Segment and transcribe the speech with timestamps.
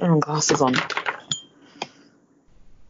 [0.00, 0.74] Put her glasses on.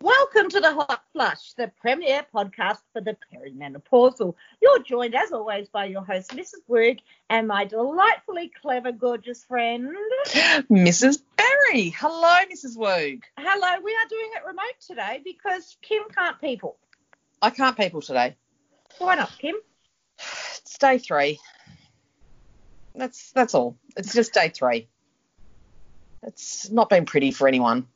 [0.00, 4.36] Welcome to the Hot Flush, the premier podcast for the perimenopausal.
[4.62, 6.60] You're joined, as always, by your host, Mrs.
[6.68, 9.88] Woog, and my delightfully clever, gorgeous friend.
[10.70, 11.20] Mrs.
[11.36, 11.90] Berry.
[11.90, 12.76] Hello, Mrs.
[12.76, 13.22] Woog.
[13.36, 16.76] Hello, we are doing it remote today because Kim can't people.
[17.42, 18.36] I can't people today.
[18.98, 19.56] Why not, Kim?
[20.16, 21.40] It's day three.
[22.94, 23.76] That's that's all.
[23.96, 24.88] It's just day three.
[26.22, 27.86] It's not been pretty for anyone.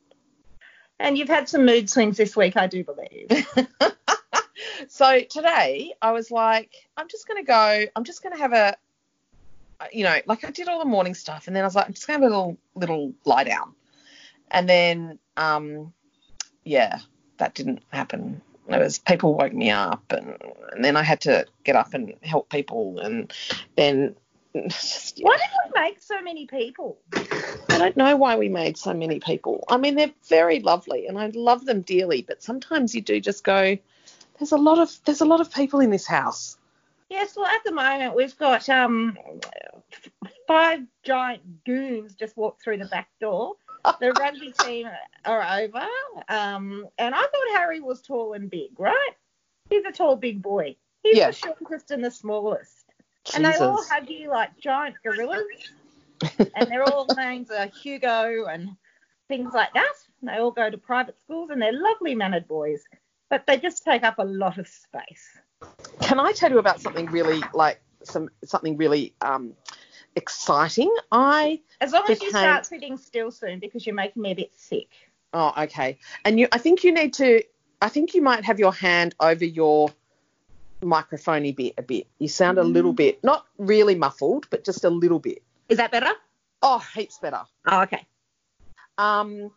[0.99, 3.27] And you've had some mood swings this week, I do believe.
[4.87, 7.85] so today I was like, I'm just gonna go.
[7.95, 8.75] I'm just gonna have a,
[9.91, 11.93] you know, like I did all the morning stuff, and then I was like, I'm
[11.93, 13.73] just gonna have a little little lie down,
[14.49, 15.93] and then um,
[16.63, 16.99] yeah,
[17.37, 18.41] that didn't happen.
[18.67, 20.37] It was people woke me up, and,
[20.71, 23.31] and then I had to get up and help people, and
[23.75, 24.15] then.
[24.69, 25.27] Just, yeah.
[25.27, 26.97] Why did we make so many people?
[27.13, 29.63] I don't know why we made so many people.
[29.69, 32.21] I mean, they're very lovely, and I love them dearly.
[32.21, 33.77] But sometimes you do just go,
[34.39, 36.57] there's a lot of there's a lot of people in this house.
[37.09, 39.17] Yes, well, at the moment we've got um
[40.47, 43.53] five giant goons just walked through the back door.
[43.99, 44.87] The rugby team
[45.25, 45.85] are over,
[46.29, 49.11] um, and I thought Harry was tall and big, right?
[49.69, 50.75] He's a tall, big boy.
[51.03, 51.27] He's Yeah.
[51.27, 52.74] the shortest and the smallest,
[53.33, 53.89] and they all Jesus.
[53.89, 55.41] hug you like giant gorillas.
[56.39, 58.69] and they're all names are Hugo and
[59.27, 59.93] things like that.
[60.21, 62.83] And they all go to private schools, and they're lovely mannered boys,
[63.29, 65.27] but they just take up a lot of space.
[66.01, 69.53] Can I tell you about something really like some something really um
[70.15, 70.93] exciting?
[71.11, 74.51] I As long as you start sitting still soon, because you're making me a bit
[74.55, 74.89] sick.
[75.33, 77.43] oh okay, and you I think you need to
[77.81, 79.89] I think you might have your hand over your
[80.85, 82.07] microphone a bit a bit.
[82.19, 85.41] You sound a little bit not really muffled, but just a little bit.
[85.69, 86.11] Is that better?
[86.61, 87.41] Oh, heaps better.
[87.67, 88.05] Oh, okay.
[88.97, 89.51] Um,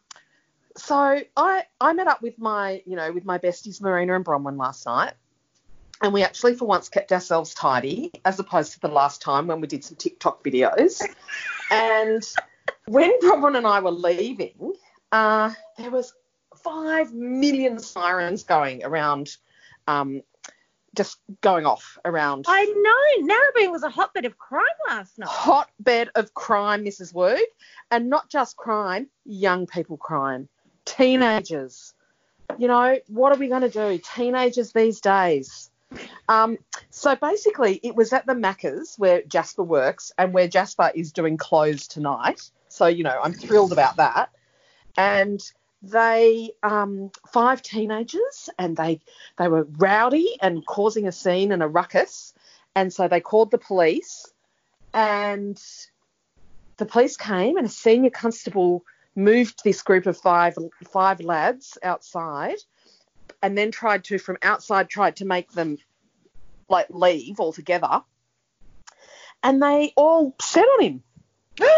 [0.76, 4.56] so I I met up with my you know with my besties Marina and Bronwyn
[4.56, 5.14] last night,
[6.02, 9.60] and we actually for once kept ourselves tidy as opposed to the last time when
[9.60, 11.02] we did some TikTok videos.
[11.70, 12.22] and
[12.86, 14.74] when Bronwyn and I were leaving,
[15.12, 16.14] uh, there was
[16.62, 19.36] five million sirens going around,
[19.86, 20.22] um,
[20.98, 22.44] just going off around.
[22.48, 23.34] I know.
[23.34, 25.28] Narrabeen was a hotbed of crime last night.
[25.28, 27.14] hotbed of crime, Mrs.
[27.14, 27.40] Woog,
[27.92, 30.48] and not just crime, young people crime,
[30.84, 31.94] teenagers.
[32.58, 34.00] You know, what are we going to do?
[34.12, 35.70] Teenagers these days.
[36.28, 36.58] Um,
[36.90, 41.36] so basically, it was at the Macca's where Jasper works and where Jasper is doing
[41.36, 42.50] clothes tonight.
[42.68, 44.30] So, you know, I'm thrilled about that.
[44.96, 45.40] And
[45.82, 49.00] they, um, five teenagers, and they
[49.36, 52.34] they were rowdy and causing a scene and a ruckus.
[52.74, 54.26] And so they called the police
[54.94, 55.60] and
[56.76, 58.84] the police came and a senior constable
[59.14, 60.56] moved this group of five
[60.90, 62.56] five lads outside
[63.42, 65.76] and then tried to from outside tried to make them
[66.68, 68.02] like leave altogether
[69.42, 71.02] and they all set on him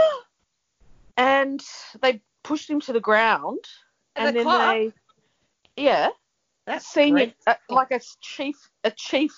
[1.17, 1.63] and
[2.03, 3.65] they pushed him to the ground
[4.17, 4.93] and a then they
[5.77, 6.09] yeah.
[6.67, 9.33] That's senior uh, like a chief a chief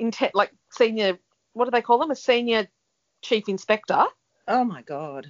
[0.00, 1.18] inte- like senior
[1.52, 2.10] what do they call them?
[2.10, 2.66] A senior
[3.20, 4.04] chief inspector
[4.48, 5.28] Oh my god.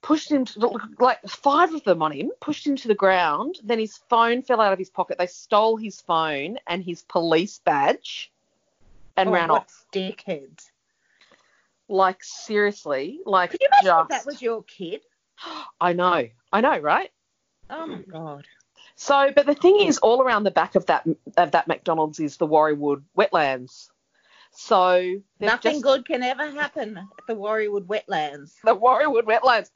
[0.00, 3.58] pushed him to like five of them on him pushed him to the ground.
[3.64, 5.18] Then his phone fell out of his pocket.
[5.18, 8.32] They stole his phone and his police badge
[9.16, 9.84] and oh, ran off.
[9.92, 10.70] Dickheads.
[11.88, 15.02] like seriously like Could you imagine just if that was your kid?
[15.80, 16.28] i know.
[16.52, 17.10] I know right
[17.70, 18.46] Oh my god.
[18.96, 21.06] so but the thing is all around the back of that
[21.36, 23.88] of that mcdonald's is the warriewood wetlands
[24.50, 28.54] so Nothing just- good can ever happen at the Warriewood wetlands.
[28.64, 29.70] the Warriewood wetlands.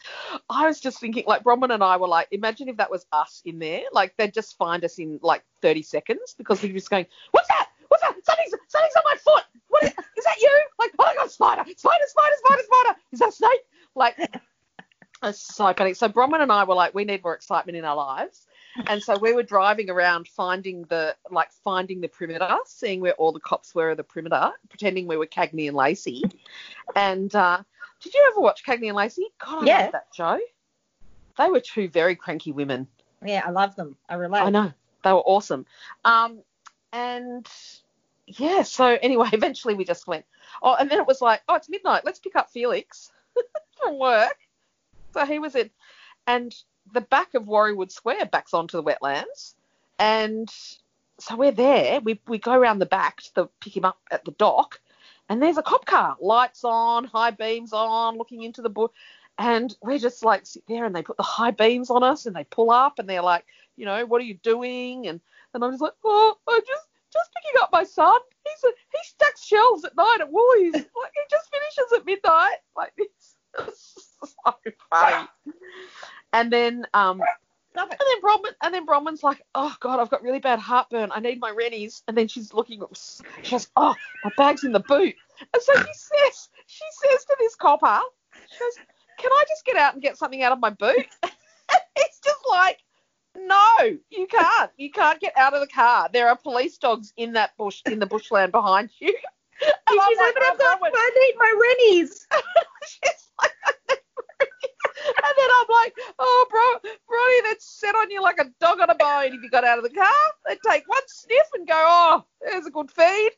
[0.48, 3.42] I was just thinking, like, Bronwyn and I were like, imagine if that was us
[3.44, 3.82] in there.
[3.92, 7.46] Like, they'd just find us in like 30 seconds because we'd be just going, what's
[7.48, 7.68] that?
[7.88, 8.14] What's that?
[8.24, 9.44] Something's, something's on my foot.
[9.68, 10.60] What is, is that you?
[10.78, 12.98] Like, oh my God, spider, spider, spider, spider, spider.
[13.12, 13.60] Is that a snake?
[13.94, 14.16] Like,
[15.22, 15.94] it's so funny.
[15.94, 18.46] So Bronwyn and I were like, we need more excitement in our lives.
[18.86, 23.32] And so we were driving around finding the like finding the perimeter, seeing where all
[23.32, 26.22] the cops were at the perimeter, pretending we were Cagney and Lacey.
[26.96, 27.62] And uh,
[28.00, 29.26] did you ever watch Cagney and Lacey?
[29.44, 29.82] God, I Yeah.
[29.82, 30.38] love that show.
[31.38, 32.88] They were two very cranky women.
[33.24, 33.96] Yeah, I love them.
[34.08, 34.40] I relate.
[34.42, 34.72] I know
[35.04, 35.66] they were awesome.
[36.04, 36.42] Um,
[36.92, 37.46] and
[38.26, 40.24] yeah, so anyway, eventually we just went.
[40.62, 42.04] Oh, and then it was like, oh, it's midnight.
[42.04, 43.12] Let's pick up Felix
[43.82, 44.36] from work.
[45.12, 45.70] So he was in,
[46.26, 46.54] and
[46.92, 49.54] the back of Warriewood Square backs onto the wetlands,
[49.98, 50.48] and
[51.18, 52.00] so we're there.
[52.00, 54.80] We we go around the back to pick him up at the dock,
[55.28, 58.90] and there's a cop car, lights on, high beams on, looking into the bush,
[59.38, 62.36] and we're just like sit there and they put the high beams on us and
[62.36, 63.44] they pull up and they're like,
[63.76, 65.06] you know, what are you doing?
[65.08, 65.20] And
[65.54, 68.18] and I'm just like, oh, I'm just just picking up my son.
[68.44, 70.74] He's a, he stacks shelves at night at Woolies.
[70.74, 70.84] like
[71.14, 72.58] he just finishes at midnight.
[72.76, 73.36] Like it's
[74.24, 74.54] so
[74.90, 75.28] funny.
[76.32, 77.20] And then um
[77.74, 81.10] and then Bronwyn, and then Bronwyn's like, oh god, I've got really bad heartburn.
[81.12, 82.02] I need my rennies.
[82.06, 82.82] And then she's looking,
[83.42, 85.14] she goes, oh, my bag's in the boot.
[85.40, 88.00] And so she says, she says to this copper,
[88.50, 88.74] she goes,
[89.18, 91.06] can I just get out and get something out of my boot?
[91.96, 92.78] it's just like,
[93.36, 94.70] no, you can't.
[94.76, 96.08] You can't get out of the car.
[96.12, 99.14] There are police dogs in that bush, in the bushland behind you.
[99.62, 102.26] And She's I'm like, but "Oh, I've got, I need my rennies.
[102.88, 103.52] She's like,
[105.06, 108.90] and then I'm like, oh, bro, Bronny, that's set on you like a dog on
[108.90, 110.12] a bone if you got out of the car.
[110.46, 113.30] they'd take one sniff and go, oh, there's a good feed.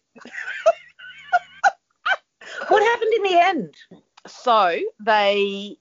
[2.69, 3.75] What happened in the end?
[4.27, 5.77] So they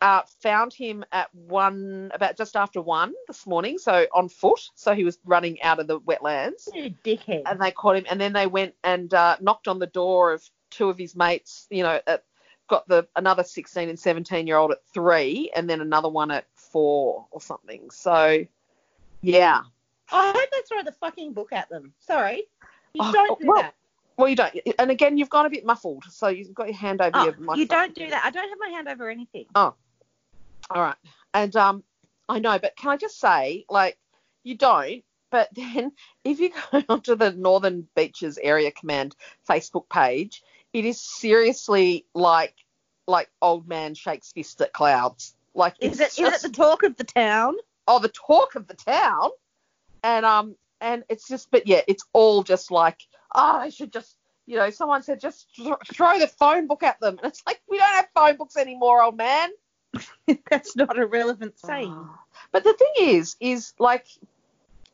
[0.00, 4.60] uh, found him at one, about just after one this morning, so on foot.
[4.74, 6.68] So he was running out of the wetlands.
[6.74, 7.42] You dickhead.
[7.46, 10.48] and they caught him and then they went and uh, knocked on the door of
[10.70, 12.24] two of his mates you know at,
[12.68, 16.46] got the another 16 and 17 year old at three and then another one at
[16.54, 18.44] four or something so
[19.22, 19.62] yeah
[20.10, 21.92] I hope they throw the fucking book at them.
[21.98, 22.44] Sorry.
[22.94, 23.74] You Oh, don't do well, that.
[24.16, 27.00] well you don't and again you've gone a bit muffled so you've got your hand
[27.02, 28.24] over Oh, your microphone you don't do that.
[28.24, 29.44] I don't have my hand over anything.
[29.54, 29.74] Oh,
[30.70, 30.96] all right
[31.34, 31.82] and um
[32.28, 33.96] i know but can i just say like
[34.44, 35.92] you don't but then
[36.24, 39.16] if you go onto the northern beaches area command
[39.48, 40.42] facebook page
[40.78, 42.54] it is seriously like
[43.06, 46.56] like old man shakes fist at clouds like Is it's it is just, it the
[46.56, 47.56] talk of the town?
[47.86, 49.30] oh the talk of the town
[50.04, 53.00] and um and it's just but yeah it's all just like
[53.34, 54.16] oh they should just
[54.46, 57.60] you know someone said just th- throw the phone book at them and it's like
[57.68, 59.50] we don't have phone books anymore old man
[60.50, 62.08] That's not a relevant saying.
[62.52, 64.06] But the thing is, is like,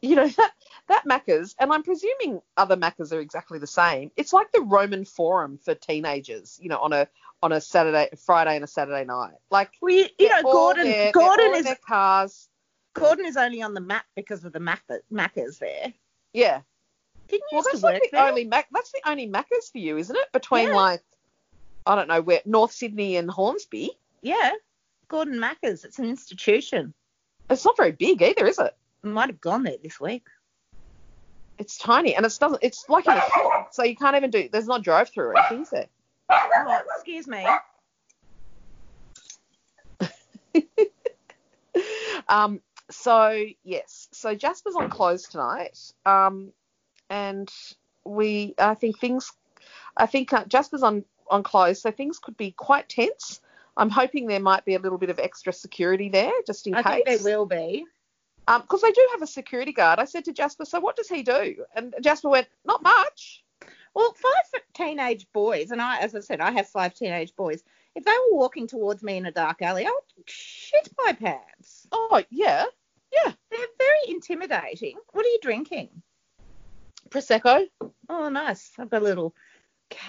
[0.05, 0.53] you know, that
[0.89, 4.11] that Macca's, and I'm presuming other Macca's are exactly the same.
[4.17, 7.09] It's like the Roman Forum for teenagers, you know, on a
[7.43, 9.35] on a Saturday, Friday, and a Saturday night.
[9.51, 12.49] Like, Well, you, you know, Gordon there, Gordon is cars.
[12.95, 15.93] Gordon is only on the map because of the Mac- Maccas there.
[16.33, 16.61] Yeah.
[17.29, 18.27] Didn't you Well, that's like the there?
[18.29, 18.69] only Mac.
[18.73, 20.33] That's the only Macca's for you, isn't it?
[20.33, 20.75] Between Yeah.
[20.77, 21.03] like,
[21.87, 23.91] I don't know where North Sydney and Hornsby.
[24.23, 24.53] Yeah,
[25.09, 25.85] Gordon Maccas.
[25.85, 26.95] It's an institution.
[27.51, 28.75] It's not very big either, is it?
[29.05, 30.25] I might have gone there this week.
[31.59, 32.63] It's tiny, and it's doesn't.
[32.63, 34.49] It's like in a hill, so you can't even do.
[34.51, 35.87] There's not drive through or anything, is there?
[36.31, 37.47] Oh, excuse me.
[42.29, 42.61] Um,
[42.91, 46.53] so yes, so Jasper's on close tonight, um,
[47.11, 47.51] and
[48.05, 49.33] we, I think things,
[49.97, 53.41] I think uh, Jasper's on on close, so things could be quite tense.
[53.77, 56.83] I'm hoping there might be a little bit of extra security there, just in I
[56.83, 57.05] case.
[57.05, 57.85] think there will be.
[58.47, 59.99] Because they do have a security guard.
[59.99, 61.65] I said to Jasper, so what does he do?
[61.75, 63.43] And Jasper went, not much.
[63.95, 67.63] Well, five teenage boys, and I, as I said, I have five teenage boys.
[67.95, 71.87] If they were walking towards me in a dark alley, I would shit my pants.
[71.93, 72.65] Oh yeah,
[73.13, 73.33] yeah.
[73.51, 74.97] They're very intimidating.
[75.13, 75.91] What are you drinking?
[77.09, 77.67] prosecco,
[78.09, 78.73] Oh, nice.
[78.79, 79.35] I've got a little,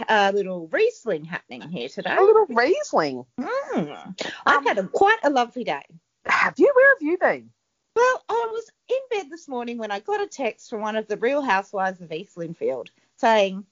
[0.09, 2.15] uh, little Riesling happening here today.
[2.17, 3.23] a little Riesling.
[3.39, 4.15] Mm.
[4.47, 5.83] I've Um, had a, quite a lovely day.
[6.25, 6.71] Have you?
[6.73, 7.51] Where have you been?
[7.95, 11.07] Well, I was in bed this morning when I got a text from one of
[11.07, 13.65] the Real Housewives of East Lindfield saying,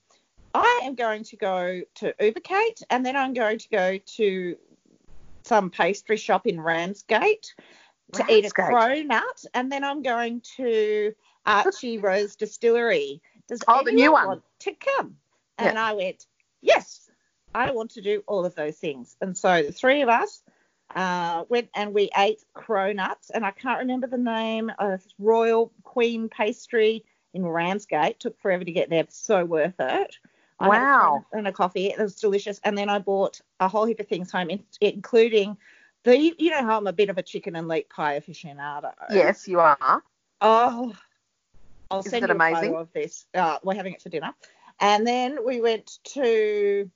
[0.53, 4.55] I am going to go to Ubercate and then I'm going to go to
[5.43, 7.53] some pastry shop in Ramsgate
[8.13, 9.09] to eat a Ramsgate.
[9.09, 11.13] cronut and then I'm going to
[11.45, 13.21] Archie Rose Distillery.
[13.49, 14.27] Does Oh, the anyone new one.
[14.27, 15.17] want to come?
[15.57, 16.27] And I went,
[16.61, 17.09] yes,
[17.53, 19.17] I want to do all of those things.
[19.21, 20.41] And so the three of us
[20.95, 26.29] uh, went and we ate cronuts, and I can't remember the name of Royal Queen
[26.29, 28.19] Pastry in Ramsgate.
[28.19, 30.17] Took forever to get there, but so worth it.
[30.59, 31.25] I Wow.
[31.33, 31.87] and a coffee.
[31.87, 32.59] It was delicious.
[32.63, 35.57] And then I bought a whole heap of things home, in- including
[36.03, 38.93] the, you know how I'm a bit of a chicken and leek pie aficionado.
[39.09, 40.03] Yes, you are.
[40.41, 40.93] Oh,
[41.89, 42.69] I'll Isn't send you a amazing?
[42.69, 43.25] photo of this.
[43.33, 44.33] Uh, we're having it for dinner.
[44.79, 46.89] And then we went to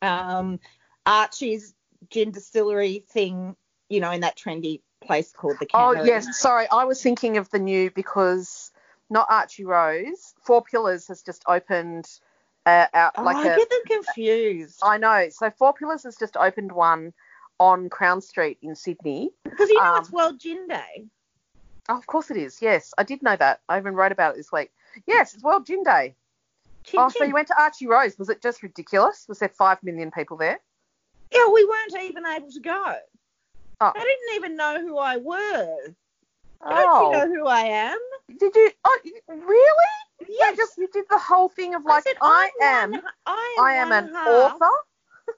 [0.00, 0.60] um,
[1.06, 1.74] Archie's
[2.12, 3.56] gin distillery thing,
[3.88, 7.50] you know, in that trendy place called the Oh yes, sorry, I was thinking of
[7.50, 8.70] the new because
[9.10, 10.34] not Archie Rose.
[10.42, 12.08] Four Pillars has just opened
[12.66, 13.56] uh, out Oh, like I a.
[13.56, 14.80] get them confused.
[14.82, 15.28] I know.
[15.30, 17.12] So Four Pillars has just opened one
[17.58, 19.30] on Crown Street in Sydney.
[19.44, 21.06] Because you know um, it's World Gin Day.
[21.88, 22.62] Oh, of course it is.
[22.62, 23.60] Yes, I did know that.
[23.68, 24.70] I even wrote about it this week.
[25.06, 26.14] Yes, it's World Gin Day.
[26.84, 28.18] Chin oh, so you went to Archie Rose.
[28.18, 29.26] Was it just ridiculous?
[29.28, 30.60] Was there five million people there?
[31.32, 32.94] Yeah, we weren't even able to go.
[33.80, 33.92] Oh.
[33.94, 35.76] They didn't even know who I were.
[35.86, 35.94] Don't
[36.62, 37.98] Oh, you know who I am?
[38.38, 38.70] did you?
[38.84, 38.98] Oh,
[39.28, 40.28] really?
[40.28, 40.50] Yes.
[40.52, 43.64] You just you did the whole thing of like said, I, I'm one- I am,
[43.64, 44.70] I am an half, author.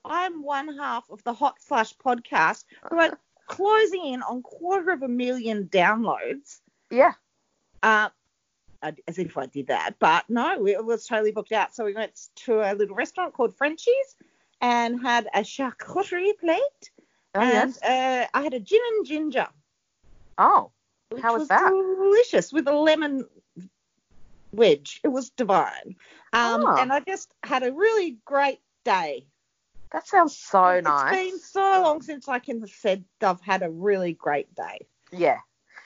[0.04, 5.02] I'm one half of the Hot Flush podcast who are closing in on quarter of
[5.02, 6.60] a million downloads.
[6.90, 7.12] Yeah.
[7.82, 8.10] Uh,
[9.08, 11.74] as if I did that, but no, it was totally booked out.
[11.74, 14.16] So we went to a little restaurant called Frenchie's
[14.64, 16.84] and had a charcuterie plate,
[17.34, 17.82] Oh, and yes.
[17.82, 19.48] uh, I had a gin and ginger.
[20.38, 20.70] Oh,
[21.22, 21.70] How was was that?
[21.70, 23.24] Delicious with a lemon
[24.52, 25.00] wedge.
[25.04, 25.96] It was divine.
[26.32, 26.80] Um, Ah.
[26.80, 29.26] And I just had a really great day.
[29.92, 31.12] that sounds so It's nice.
[31.14, 34.78] It's been so long since I can have said I've had a really great day.
[35.12, 35.38] Yeah.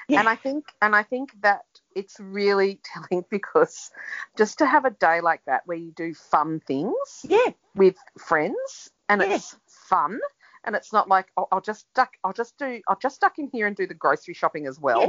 [0.08, 0.20] Yeah.
[0.20, 1.64] And I think and I think that
[1.98, 3.90] it's really telling because
[4.36, 8.90] just to have a day like that where you do fun things Yeah, with friends
[9.08, 9.34] and Yeah.
[9.34, 10.20] it's fun
[10.64, 13.48] and it's not like oh, I'll just duck I'll just do I'll just duck in
[13.52, 15.02] here and do the grocery shopping as well.
[15.02, 15.08] Yeah.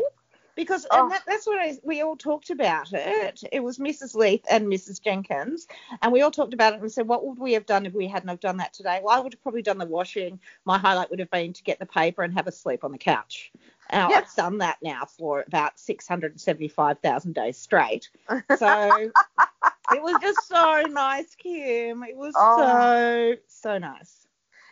[0.55, 1.03] Because Oh.
[1.03, 3.43] and that, that's what I, we all talked about it.
[3.51, 4.15] It was Mrs.
[4.15, 5.01] Leith and Mrs.
[5.01, 5.67] Jenkins,
[6.01, 8.07] and we all talked about it and said, what would we have done if we
[8.07, 8.99] hadn't have done that today?
[9.03, 10.39] Well, I would have probably done the washing.
[10.65, 12.97] My highlight would have been to get the paper and have a sleep on the
[12.97, 13.51] couch.
[13.91, 18.09] I've done that now for about 675,000 days straight.
[18.57, 19.09] So
[19.91, 22.03] it was just so nice, Kim.
[22.03, 22.55] It was Oh.
[22.57, 24.27] so, so nice.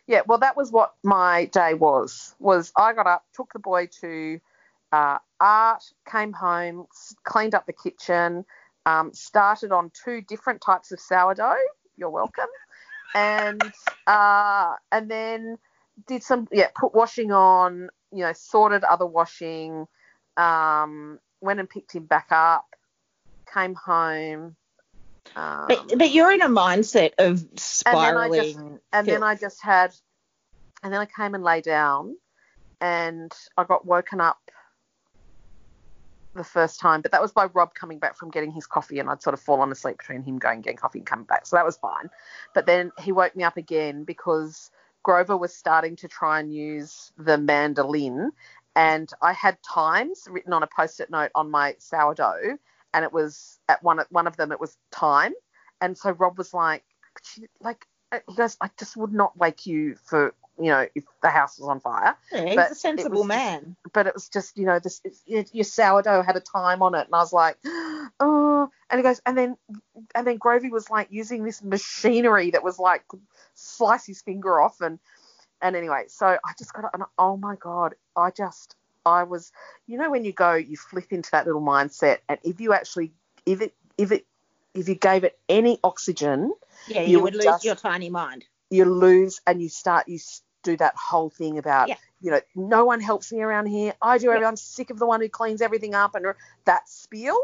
[0.05, 2.35] Yeah, well, that was what my day was.
[2.39, 4.39] Was I got up, took the boy to
[4.91, 6.87] uh, art, came home,
[7.23, 8.45] cleaned up the kitchen,
[8.85, 11.55] um, started on two different types of sourdough.
[11.97, 12.47] You're welcome,
[13.15, 13.61] and
[14.05, 15.57] uh, and then
[16.07, 17.89] did some yeah, put washing on.
[18.11, 19.87] You know, sorted other washing.
[20.37, 22.65] Um, went and picked him back up.
[23.53, 24.55] Came home.
[25.35, 28.33] Um, But, but you're in a mindset of I spiraling.
[28.33, 28.59] just-
[28.93, 29.93] and then I just had,
[30.83, 32.15] and then I came and lay down,
[32.79, 34.39] and I got woken up
[36.37, 39.09] the first time, but that was by Rob coming back from getting his coffee, and
[39.09, 41.65] I'd sort of fallen asleep between him going getting coffee and coming back, so that
[41.65, 42.09] was fine.
[42.53, 44.71] But then he woke me up again because
[45.03, 48.31] Grover was starting to try and use the mandolin,
[48.75, 52.57] and I had times written on a post-it note on my sourdough,
[52.93, 55.33] and it was at one one of them it was time,
[55.81, 56.83] and so Rob was like,
[57.59, 61.29] like uh, he goes, I just would not wake you for you know if the
[61.29, 63.75] house was on fire, Yeah, he's a sensible was man.
[63.93, 67.05] but it was just you know this it's, your sourdough had a time on it,
[67.05, 67.57] and I was like,
[68.19, 69.57] oh, and he goes, and then
[70.15, 73.21] and then Grovey was like using this machinery that was like could
[73.55, 74.99] slice his finger off, and
[75.61, 79.51] and anyway, so I just got and oh my god, I just I was
[79.87, 83.13] you know when you go you flip into that little mindset, and if you actually
[83.45, 84.25] if it if it
[84.73, 86.53] if you gave it any oxygen,
[86.87, 88.45] Yeah, you you, would would lose just- your tiny mind.
[88.69, 90.19] you lose and you start you
[90.71, 91.97] do that whole thing about Yeah.
[92.21, 94.47] you know no one helps me around here i do Yeah.
[94.47, 96.25] I'm sick of the one who cleans everything up and
[96.65, 97.39] that spiel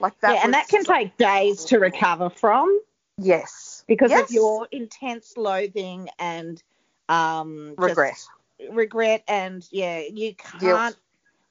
[0.00, 2.80] like that yeah, and that can so- take days to recover from
[3.16, 4.28] yes because yes.
[4.28, 6.62] of your intense loathing and
[7.08, 8.18] um regret
[8.70, 10.60] regret and yeah, you can't.
[10.60, 10.96] Guilt.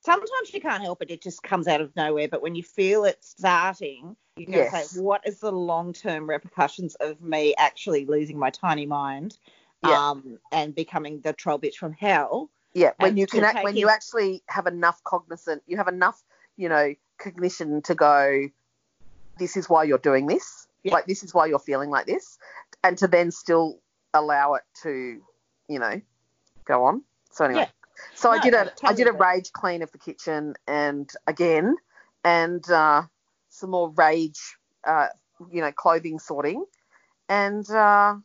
[0.02, 2.28] Sometimes you can't help it; it just comes out of nowhere.
[2.28, 4.92] But when you feel it starting, you go Yes.
[4.92, 9.38] say, "What is the long-term repercussions of me actually losing my tiny mind,
[9.84, 10.10] Yeah.
[10.10, 13.90] um, and becoming the troll bitch from hell?" yeah when you can act, when you
[13.90, 16.22] actually have enough cognizant you have enough
[16.58, 18.48] you know cognition to go
[19.40, 20.94] this is why you're doing this Yeah.
[20.94, 22.38] like this is why you're feeling like this
[22.84, 23.80] and to then still
[24.14, 25.22] allow it to
[25.68, 26.02] you know
[26.66, 27.70] go on so anyway Yeah.
[28.16, 31.76] so I did a I did a rage clean of the kitchen and again
[32.24, 33.04] and uh,
[33.50, 35.08] some more rage uh,
[35.52, 36.66] you know clothing sorting
[37.30, 38.16] and uh,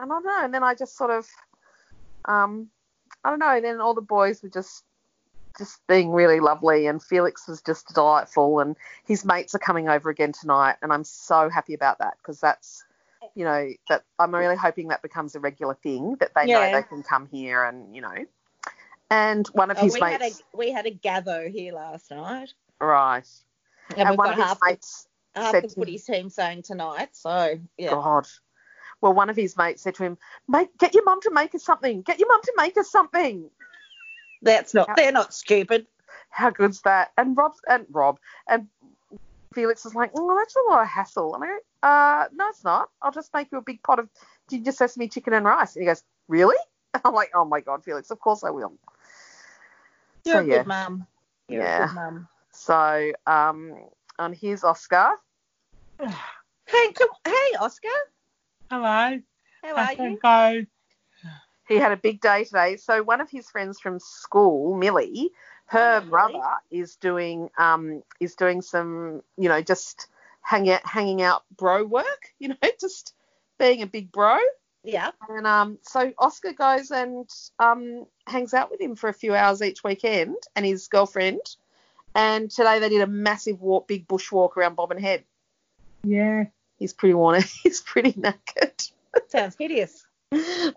[0.00, 0.38] I don't know.
[0.44, 1.28] And then I just sort of
[2.24, 2.68] um,
[3.24, 3.54] I don't know.
[3.56, 4.84] And then all the boys were just
[5.58, 6.86] just being really lovely.
[6.86, 8.60] And Felix was just delightful.
[8.60, 10.76] And his mates are coming over again tonight.
[10.80, 12.84] And I'm so happy about that because that's
[13.34, 16.82] you know that I'm really hoping that becomes a regular thing that they know they
[16.82, 18.24] can come here and you know.
[19.10, 22.10] And one of Oh, his we mates had a we had a gather here last
[22.10, 23.26] night, right.
[23.96, 27.10] And, we've one got of his mates half said the to- footy team saying tonight.
[27.12, 28.26] So yeah, God
[29.00, 31.64] well one of his mates said to him make get your mum to make us
[31.64, 33.50] something get your mum to make us something
[34.42, 35.86] that's not they're not stupid.
[36.30, 37.12] how good's that?
[37.18, 38.66] And Rob and Rob and
[39.52, 41.34] Felix is like, oh, that's a lot of hassle.
[41.34, 42.88] And I go, uh, no, it's not.
[43.02, 44.08] I'll just make you a big pot of
[44.48, 45.74] ginger sesame chicken and rice.
[45.74, 46.56] And he goes, really?
[46.94, 48.72] And I'm like, oh my god, Felix, of course I will.
[50.24, 50.58] You're So, a yeah.
[50.58, 51.06] good mum.
[51.48, 51.84] You're Yeah.
[51.84, 52.28] a good mum.
[52.52, 53.74] So, um,
[54.18, 55.12] and here's Oscar.
[56.66, 57.88] Hey, come, hey, Oscar.
[58.70, 59.18] Hello.
[59.62, 59.96] How I are you?
[59.96, 60.20] think
[61.68, 62.76] he had a big day today.
[62.76, 65.30] So one of his friends from school, Millie,
[65.66, 66.10] her Oh, Millie.
[66.10, 70.06] brother is doing um is doing some you know just
[70.42, 72.06] hang out, hanging out bro work.
[72.38, 73.14] You know, just
[73.58, 74.38] being a big bro.
[74.82, 75.10] Yeah.
[75.28, 79.60] And um, so Oscar goes and um, hangs out with him for a few hours
[79.62, 81.40] each weekend, and his girlfriend.
[82.14, 85.24] And today they did a massive walk, big bush walk around Bobbin Head.
[86.02, 86.44] Yeah.
[86.80, 87.36] He's pretty worn.
[87.36, 87.44] Out.
[87.62, 88.90] He's pretty knackered.
[89.28, 90.04] Sounds hideous.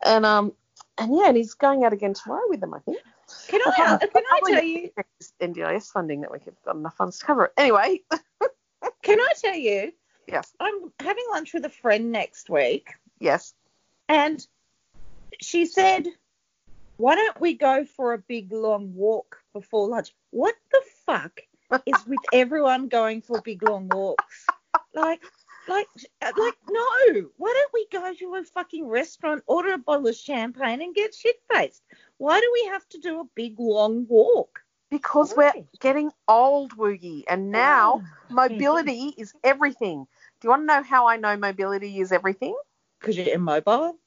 [0.06, 0.54] And um,
[0.98, 3.00] and yeah, and he's going out again tomorrow with them, I think.
[3.48, 4.08] Can I, Okay.
[4.14, 4.90] can I tell you?
[5.42, 7.54] NDIS funding that we have got enough funds to cover it.
[7.58, 8.02] Anyway,
[9.02, 9.92] Can I tell you?
[10.28, 13.54] yes, I'm having lunch with a friend next week, yes.
[14.10, 14.46] and
[15.42, 16.08] she said,
[16.98, 21.40] "Why don't we go for a big long walk before lunch?" What the fuck
[21.86, 24.46] is with everyone going for big long walks?
[24.94, 25.22] Like,
[25.68, 25.88] like,
[26.22, 27.30] uh, like, no.
[27.38, 31.14] Why don't we go to a fucking restaurant, order a bottle of champagne, and get
[31.14, 31.82] shit faced?
[32.18, 34.60] Why do we have to do a big long walk?
[34.92, 35.52] Because Why?
[35.56, 38.34] we're getting old, Woogie, and now oh.
[38.34, 40.06] mobility is everything.
[40.40, 42.56] Do you want to know how I know mobility is everything?
[43.04, 43.98] because you're immobile.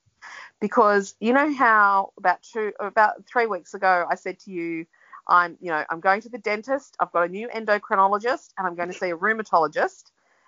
[0.60, 4.86] because you know how about two about three weeks ago I said to you,
[5.28, 6.96] I'm you know I'm going to the dentist.
[6.98, 10.04] I've got a new endocrinologist and I'm going to see a rheumatologist,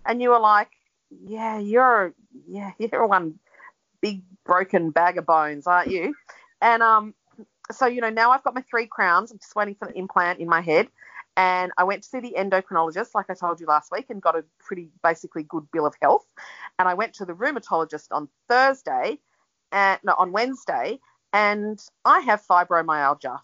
[0.07, 0.71] and you were like,
[1.11, 2.15] yeah, you're
[2.47, 3.39] yeah you're one
[4.01, 6.15] big broken bag of bones, aren't you?
[6.61, 7.15] And um,
[7.71, 9.31] so you know now I've got my three crowns.
[9.31, 10.89] I'm just waiting for the implant in my head.
[11.37, 14.37] And I went to see the endocrinologist, like I told you last week, and got
[14.37, 16.27] a pretty basically good bill of health.
[16.81, 19.21] And I went to the rheumatologist on Thursday,
[19.71, 20.99] and no, on Wednesday,
[21.33, 23.39] and I have fibromyalgia.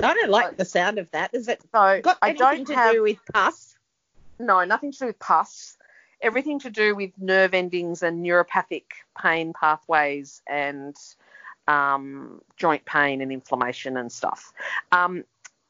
[0.00, 1.34] I don't like the sound of that.
[1.34, 3.74] Is it So got I anything don't to have do with pus?
[4.38, 5.76] no nothing to do with pus.
[6.20, 8.84] Everything to do with nerve endings and neuropathic
[9.20, 10.96] pain pathways and
[11.68, 14.52] um, joint pain and inflammation and stuff.
[14.90, 15.24] Um,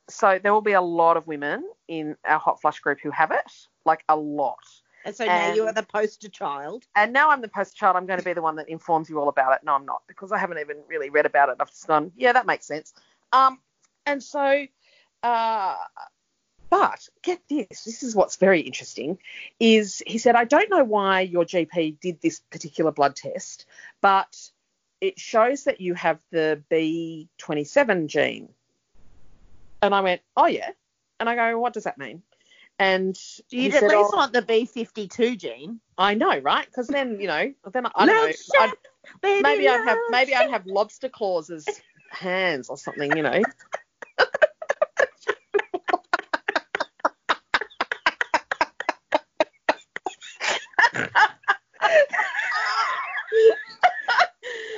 [0.08, 3.30] so there will be a lot of women in our hot flush group who have
[3.30, 3.52] it,
[3.84, 4.64] like a lot.
[5.04, 6.86] And so now you are the poster child.
[6.96, 7.96] And now I'm the poster child.
[7.96, 9.60] I'm going to be the one that informs you all about it.
[9.64, 11.56] No, I'm not because I haven't even really read about it.
[11.60, 12.94] I've just gone, yeah, that makes sense.
[13.32, 13.58] Um,
[14.06, 14.66] and so,
[15.22, 15.76] uh,
[16.70, 17.84] but get this.
[17.84, 19.18] This is what's very interesting.
[19.58, 23.66] Is he said, I don't know why your GP did this particular blood test,
[24.00, 24.50] but
[25.00, 28.48] it shows that you have the B27 gene.
[29.80, 30.70] And I went, oh yeah.
[31.20, 32.22] And I go, what does that mean?
[32.78, 35.80] And he You'd said, at least "Oh, want the B52 gene.
[35.96, 36.64] I know, right?
[36.64, 38.32] Because then, you know, then I, I don't know.
[38.60, 38.72] I'd,
[39.20, 41.66] baby, maybe I'd have maybe I'd have lobster claws as
[42.10, 43.42] hands or something, you know.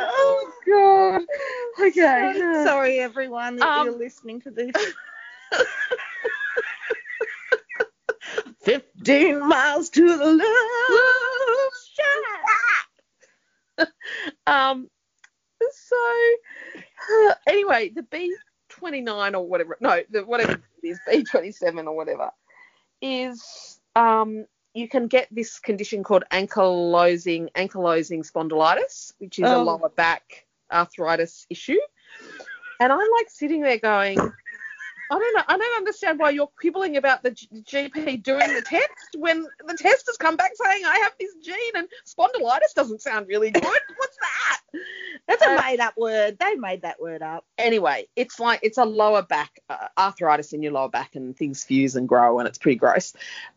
[0.00, 1.22] oh god.
[2.00, 2.38] Okay.
[2.38, 4.72] Sorry, sorry, everyone, that Um, you're listening to this.
[8.62, 13.88] 15 miles to the love shack.
[14.46, 14.88] Um.
[15.70, 15.96] So
[17.28, 18.34] uh, anyway, the B
[18.68, 22.30] twenty nine or whatever, no, the whatever it is, B twenty seven or whatever,
[23.00, 29.62] is um you can get this condition called ankylosing ankylosing spondylitis, which is a Oh.
[29.62, 31.78] lower back arthritis issue.
[32.80, 36.96] And I'm like sitting there going, I don't know, I don't understand why you're quibbling
[36.96, 40.98] about the G- GP doing the test when the test has come back saying I
[40.98, 43.62] have this gene and spondylitis doesn't sound really good.
[43.64, 44.60] What's that?
[45.26, 46.38] That's a Uh, made up word.
[46.38, 47.44] They made that word up.
[47.58, 51.64] anyway, it's like it's a lower back uh, arthritis in your lower back, and things
[51.64, 53.12] fuse and grow, and it's pretty gross.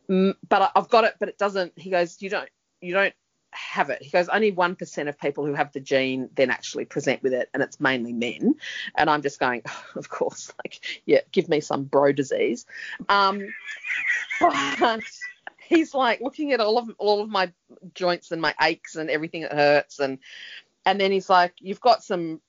[0.10, 1.74] Mm, but I- I've got it, but it doesn't.
[1.78, 2.50] He goes, you don't,
[2.82, 3.14] you don't
[3.54, 4.02] have it.
[4.02, 7.34] He goes, only one percent of people who have the gene then actually present with
[7.34, 8.56] it, and it's mainly men.
[8.96, 9.64] And I'm just going,
[9.96, 12.66] of course, like, yeah, give me some bro disease.
[13.10, 13.48] Um,
[14.40, 15.02] but
[15.68, 17.52] he's like looking at all of all of my
[17.94, 20.20] joints and my aches and everything that hurts, and
[20.86, 22.42] and then he's like, you've got some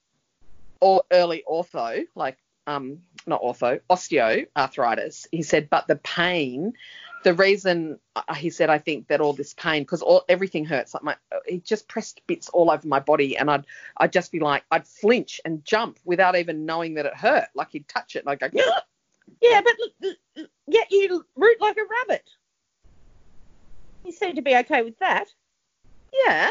[0.81, 5.27] or early ortho, like um, not ortho, osteoarthritis.
[5.31, 6.75] He said, but the pain,
[7.25, 10.95] the reason uh, he said, I think that all this pain, because all everything hurts.
[10.95, 13.65] Like my, he just pressed bits all over my body, and I'd,
[13.97, 17.49] I'd just be like, I'd flinch and jump without even knowing that it hurt.
[17.55, 18.49] Like he'd touch it, and I'd go,
[19.43, 22.29] Yeah, but l- l- yet you root like a rabbit.
[24.05, 25.27] You seem to be okay with that.
[26.27, 26.51] yeah.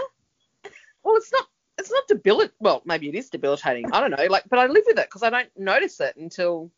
[1.04, 1.48] Well, it's not.
[1.78, 2.52] It's not debilit.
[2.60, 3.92] Well, maybe it is debilitating.
[3.92, 4.26] I don't know.
[4.30, 6.72] Like, but I live with it because I don't notice it until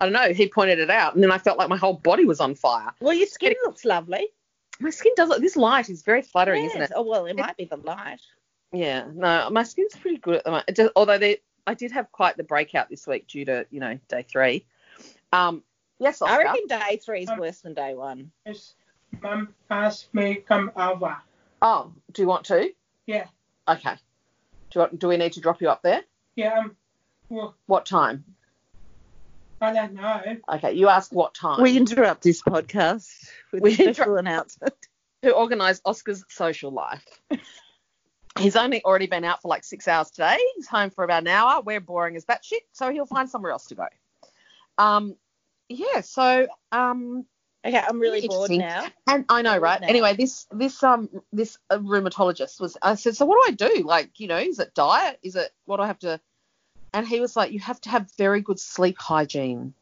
[0.00, 0.32] I don't know.
[0.32, 2.90] He pointed it out, and then I felt like my whole body was on fire.
[3.00, 4.28] Well, your skin looks lovely.
[4.80, 5.28] My skin does.
[5.28, 5.40] Look.
[5.42, 6.92] This light is very fluttering, isn't it?
[6.94, 8.20] Oh well, it might be the light.
[8.72, 10.70] Yeah, no, my skin's pretty good at the moment.
[10.74, 13.98] Just- although they, I did have quite the breakout this week due to you know
[14.08, 14.64] day three.
[15.32, 15.62] Um,
[15.98, 16.34] yes, Oscar.
[16.34, 18.30] I reckon day three is worse than day one.
[18.46, 18.74] Yes,
[19.22, 21.16] Mum asked me come over.
[21.62, 22.70] Oh, do you want to?
[23.06, 23.26] Yeah,
[23.68, 23.94] Okay.
[24.70, 26.02] Do you want, do we need to drop you up there?
[26.36, 26.58] yeah.
[26.60, 26.76] Um,
[27.28, 28.24] well, What time?
[29.60, 30.20] I don't know.
[30.54, 31.62] Okay, you ask what time.
[31.62, 33.08] We interrupt this podcast
[33.52, 34.74] with We a special interrupt- announcement.
[35.22, 37.04] to organise Oscar's social life.
[38.38, 40.38] He's only already been out for like six hours today.
[40.56, 41.60] He's home for about an hour.
[41.60, 43.86] We're boring as batshit, so he'll find somewhere else to go.
[44.78, 45.16] Um,
[45.68, 46.00] yeah.
[46.00, 47.26] So, um,
[47.66, 48.86] Okay, I'm really bored now.
[49.06, 49.78] and I know, right?
[49.82, 49.88] Now.
[49.88, 52.78] Anyway, this this um this uh, rheumatologist was.
[52.80, 53.82] I said, so what do I do?
[53.82, 55.18] Like, you know, is it diet?
[55.22, 56.18] Is it what do I have to?
[56.92, 59.74] And he was like, you have to have very good sleep hygiene.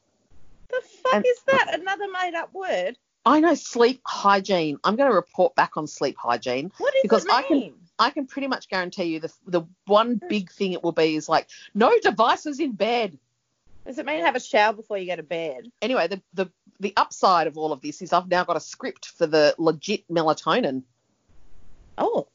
[0.70, 1.78] The fuck And- is that?
[1.78, 2.98] Another made up word?
[3.24, 4.78] I know sleep hygiene.
[4.84, 6.72] I'm going to report back on sleep hygiene.
[6.78, 10.20] What does Because it I can- I can pretty much guarantee you the the one
[10.28, 13.18] big thing it will be is like no devices in bed.
[13.84, 15.72] Does it mean have a shower before you go to bed?
[15.82, 19.06] Anyway, the the the upside of all of this is I've now got a script
[19.06, 20.84] for the legit melatonin.
[21.98, 22.28] Oh,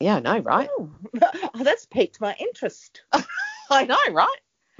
[0.00, 0.70] Yeah, I know, right?
[0.78, 0.88] oh.
[1.62, 3.02] that's piqued my interest.
[3.72, 4.28] I know, right?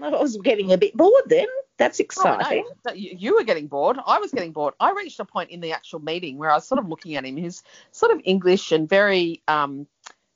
[0.03, 1.47] I was getting a bit bored then.
[1.79, 2.65] That's Oh, exciting.
[2.85, 3.99] That You were getting bored.
[4.07, 4.75] I was getting bored.
[4.81, 7.25] I reached a point in the actual meeting where I was sort of looking at
[7.25, 7.37] him.
[7.37, 9.87] He's sort of English and very um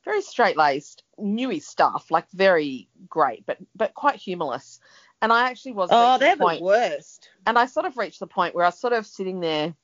[0.05, 4.81] very straight laced, newy stuff, like very great, but but quite humorless.
[5.21, 5.89] And I actually was.
[5.93, 7.31] Oh, they're the point, the worst.
[7.47, 9.75] and I sort of reached the point where I was sort of sitting there,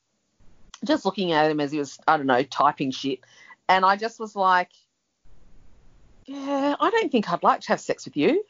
[0.84, 3.20] just looking at him as he was, I don't know, typing shit,
[3.68, 4.70] and I just was like,
[6.26, 8.44] yeah, I don't think I'd like to have sex with you.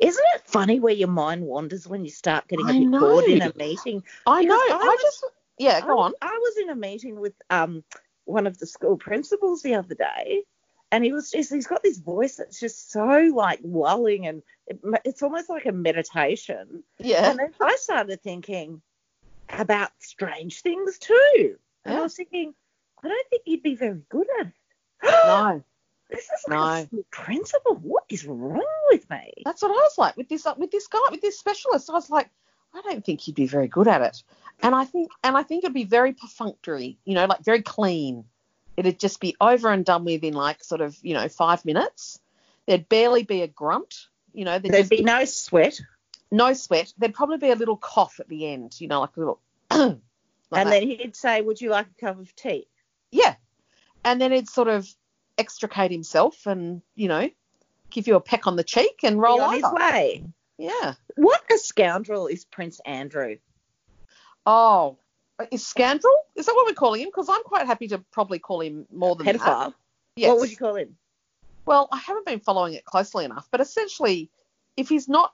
[0.00, 3.42] Isn't it funny where your mind wanders when you start getting a bit bored in
[3.42, 4.02] a meeting?
[4.26, 4.54] I know.
[4.54, 5.24] I I, just,
[5.58, 6.12] yeah, go I, on.
[6.20, 7.84] I was in a meeting with um
[8.24, 10.44] one of the school principals the other day,
[10.90, 14.80] and he was just he's got this voice that's just so like lulling, and it,
[15.04, 16.82] it's almost like a meditation.
[16.98, 17.30] Yeah.
[17.30, 18.82] And then I started thinking
[19.48, 22.54] about strange things too, and I was thinking,
[23.02, 24.52] I don't think you'd be very good at it.
[25.02, 25.62] No,
[26.10, 27.04] This is like No.
[27.10, 27.76] principal.
[27.76, 29.32] What is wrong with me?
[29.44, 31.88] that's what I was like with this uh, with this guy with this specialist.
[31.90, 32.28] I was like,
[32.74, 34.22] I don't think he'd be very good at it,
[34.62, 38.24] and I think and I think it'd be very perfunctory, you know, like very clean.
[38.76, 42.18] It'd just be over and done with in like sort of you know five minutes.
[42.66, 44.58] There'd barely be a grunt, you know.
[44.58, 45.80] There'd There'd be no sweat,
[46.30, 46.92] no sweat.
[46.98, 49.40] There'd probably be a little cough at the end, you know, like a little.
[49.70, 50.00] like and
[50.52, 50.70] that.
[50.70, 52.66] then he'd say, "Would you like a cup of tea?"
[53.10, 53.34] yeah,
[54.04, 54.88] and then he'd sort of
[55.40, 57.28] extricate himself and you know
[57.90, 60.24] give you a peck on the cheek and roll on his way.
[60.58, 60.94] Yeah.
[61.16, 63.38] What a scoundrel is Prince Andrew?
[64.46, 64.98] Oh,
[65.50, 66.14] is scoundrel?
[66.36, 67.08] Is that what we're calling him?
[67.08, 69.36] Because I'm quite happy to probably call him more than that.
[69.36, 69.74] Pedophile.
[70.16, 70.28] Yes.
[70.28, 70.96] What would you call him?
[71.66, 74.30] Well, I haven't been following it closely enough, but essentially,
[74.76, 75.32] if he's not,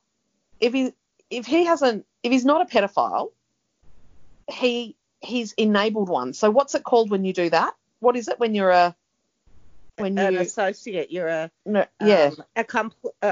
[0.61, 0.93] if he,
[1.31, 3.31] if he hasn't, if he's not a pedophile,
[4.49, 6.33] he he's enabled one.
[6.33, 7.75] So what's it called when you do that?
[8.01, 8.95] What is it when you're a
[9.99, 11.11] when An you associate.
[11.11, 12.61] You're a no, yeah um, a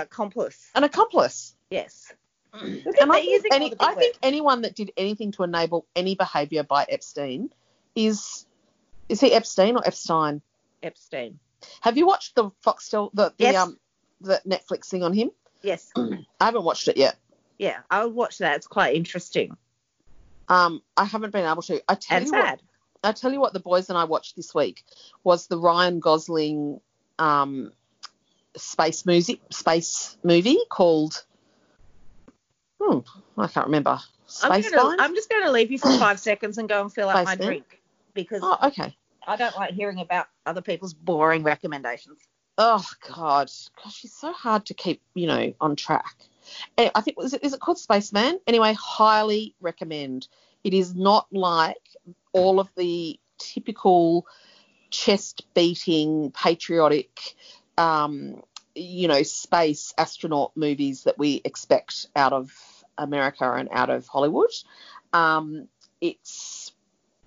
[0.01, 0.71] accomplice.
[0.75, 1.55] an accomplice?
[1.71, 2.13] Yes.
[2.53, 6.15] And at I think, using any, I think anyone that did anything to enable any
[6.15, 7.51] behaviour by Epstein
[7.97, 8.47] is
[9.09, 10.41] is he Epstein or Epstein?
[10.83, 11.39] Epstein.
[11.81, 13.57] Have you watched the Foxtel the, the Yes.
[13.57, 13.79] um
[14.21, 15.31] the Netflix thing on him?
[15.63, 15.91] Yes.
[15.97, 17.17] I haven't watched it yet.
[17.59, 18.57] Yeah, I'll watch that.
[18.57, 19.57] It's quite interesting
[20.49, 21.83] Um, I haven't been able to.
[21.89, 22.63] I tell and you what, sad.
[23.05, 24.85] I tell you what, the boys and I watched this week
[25.23, 26.81] was the Ryan Gosling
[27.19, 27.73] um
[28.57, 31.25] space music space movie called.
[32.81, 32.99] Hmm,
[33.39, 33.99] I can't remember.
[34.43, 36.93] I'm, Space gonna, I'm just going to leave you for five seconds and go and
[36.93, 37.49] fill out Space my Line?
[37.49, 37.83] drink
[38.15, 38.97] because Oh, okay.
[39.27, 42.19] I don't like hearing about other people's boring recommendations.
[42.57, 43.51] Oh God,
[43.83, 46.15] gosh, she's so hard to keep, you know, on track.
[46.79, 48.39] Eh, I think was it is it called Spaceman?
[48.47, 50.29] Anyway, highly recommend.
[50.63, 51.77] It is not like
[52.35, 54.27] all of the typical
[54.91, 57.35] chest beating, patriotic,
[57.79, 58.43] um,
[58.75, 62.53] you know, space astronaut movies that we expect out of
[62.99, 64.51] America and out of Hollywood.
[65.13, 65.69] Um,
[66.01, 66.73] it's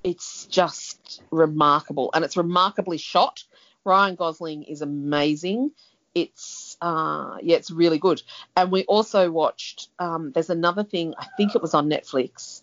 [0.03, 3.43] it's just remarkable, and it's remarkably shot.
[3.83, 5.71] Ryan Gosling is amazing.
[6.13, 8.21] It's uh, yeah, it's really good.
[8.55, 9.89] And we also watched.
[9.99, 11.13] Um, there's another thing.
[11.17, 12.61] I think it was on Netflix,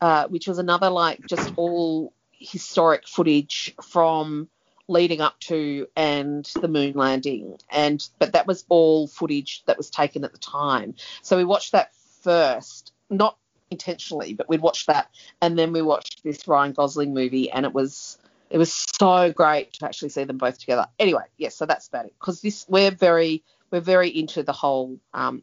[0.00, 4.48] uh, which was another like just all historic footage from
[4.88, 7.58] leading up to and the moon landing.
[7.70, 10.94] And but that was all footage that was taken at the time.
[11.22, 13.36] So we watched that first, not
[13.70, 17.72] intentionally, but we'd watched that, and then we watched this Ryan Gosling movie, and it
[17.72, 18.18] was
[18.50, 20.86] it was so great to actually see them both together.
[20.98, 22.14] Anyway, yes, so that's about it.
[22.18, 24.98] Because this we're very we're very into the whole.
[25.12, 25.42] Um,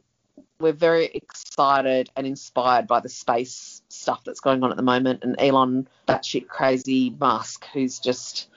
[0.60, 5.24] we're very excited and inspired by the space stuff that's going on at the moment,
[5.24, 8.48] and Elon, that shit crazy Musk, who's just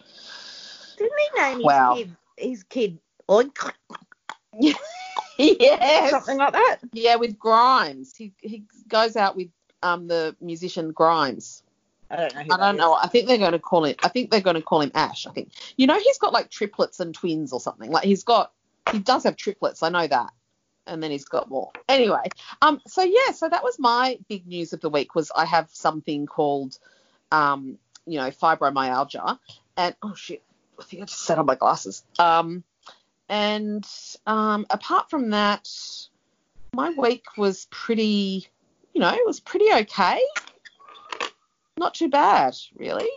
[0.99, 1.95] Didn't he name Wow.
[1.95, 3.73] his kid his kid Oink?
[5.39, 6.79] yes, Something like that.
[6.93, 8.15] yeah, with Grimes.
[8.17, 9.49] He he goes out with
[9.83, 11.63] um the musician Grimes.
[12.11, 12.55] I don't know.
[12.55, 12.79] I don't is.
[12.81, 12.95] know.
[12.95, 13.97] I think they're going to call him.
[14.03, 15.27] I think they're going to call him Ash.
[15.27, 15.51] I think.
[15.77, 17.91] You know, he's got like triplets and twins or something.
[17.91, 18.53] Like he's got.
[18.93, 19.83] He does have triplets.
[19.83, 20.31] I know that.
[20.87, 21.73] And then he's got more.
[21.89, 22.29] Anyway,
[22.63, 22.81] um.
[22.87, 23.33] So yeah.
[23.33, 25.15] So that was my big news of the week.
[25.15, 26.79] Was I have something called,
[27.33, 29.39] um, you know, fibromyalgia,
[29.77, 30.43] and oh shit,
[30.79, 32.05] I think I just set on my glasses.
[32.19, 32.63] Um,
[33.29, 33.87] and
[34.27, 35.69] um, apart from that,
[36.73, 38.47] my week was pretty.
[38.95, 40.21] You know, it was pretty okay.
[41.77, 43.11] Not too bad, really.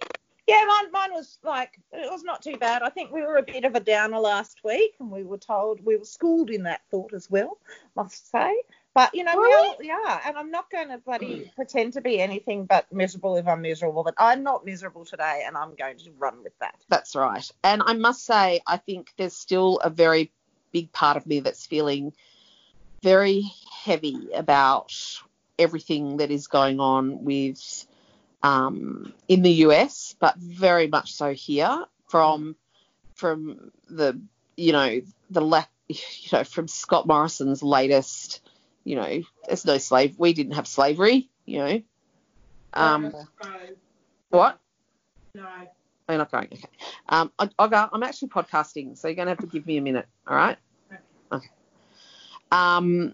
[0.49, 2.81] Yeah, mine, mine was like it was not too bad.
[2.81, 5.85] I think we were a bit of a downer last week, and we were told
[5.85, 7.59] we were schooled in that thought as well,
[7.95, 8.55] must say.
[8.95, 12.19] But you know, we all, yeah, and I'm not going to bloody pretend to be
[12.19, 14.03] anything but miserable if I'm miserable.
[14.03, 16.73] But I'm not miserable today, and I'm going to run with that.
[16.89, 17.47] That's right.
[17.63, 20.31] And I must say, I think there's still a very
[20.71, 22.11] big part of me that's feeling
[23.03, 23.43] very
[23.83, 24.93] heavy about
[25.59, 27.85] everything that is going on with
[28.43, 32.55] um, in the US, but very much so here from
[33.15, 34.19] from the
[34.55, 35.97] you know the la- you
[36.31, 38.41] know from Scott Morrison's latest
[38.83, 41.81] you know there's no slave we didn't have slavery you know
[42.73, 43.13] um
[44.29, 44.59] what
[45.33, 45.45] No.
[46.07, 46.47] Oh, you're not going.
[46.51, 46.67] Okay.
[47.07, 47.49] Um, I.
[47.59, 50.07] I'm actually podcasting, so you're going to have to give me a minute.
[50.27, 50.57] All right.
[51.31, 51.47] Okay.
[52.51, 53.13] Um,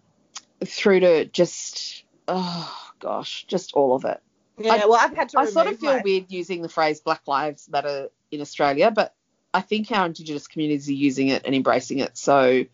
[0.63, 4.21] through to just, oh gosh, just all of it.
[4.57, 5.39] Yeah, I- well, I've had to.
[5.39, 9.13] I sort of feel my- weird using the phrase Black Lives Matter in Australia, but
[9.53, 12.17] I think our Indigenous communities are using it and embracing it.
[12.17, 12.65] So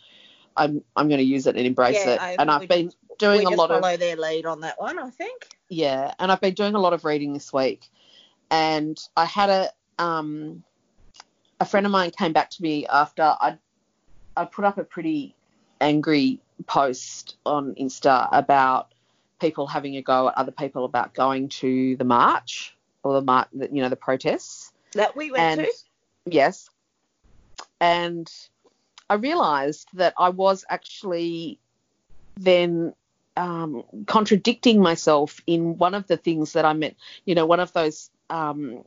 [0.57, 2.21] I'm I'm going to use it and embrace Yeah, it.
[2.21, 4.79] I- and I've been doing we a just lot of follow their lead on that
[4.79, 5.47] one, I think.
[5.69, 7.89] yeah, and I've been doing a lot of reading this week,
[8.49, 10.63] and I had a um
[11.59, 13.57] a friend of mine came back to me after I
[14.35, 15.35] I put up a pretty
[15.79, 18.93] angry post on Insta about
[19.41, 23.49] people having a go at other people about going to the march or the march,
[23.53, 24.71] you know, the protests.
[24.93, 25.73] That we went And to.
[26.25, 26.69] yes,
[27.79, 28.31] and
[29.09, 31.59] I realised that I was actually
[32.35, 32.93] then
[33.35, 36.97] um, contradicting myself in one of the things that I meant.
[37.25, 38.83] You know, one of those um,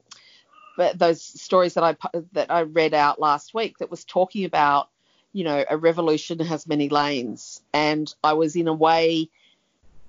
[0.95, 1.97] those stories that I
[2.33, 4.89] that I read out last week that was talking about,
[5.33, 9.31] you know, a revolution has many lanes, and I was in a way,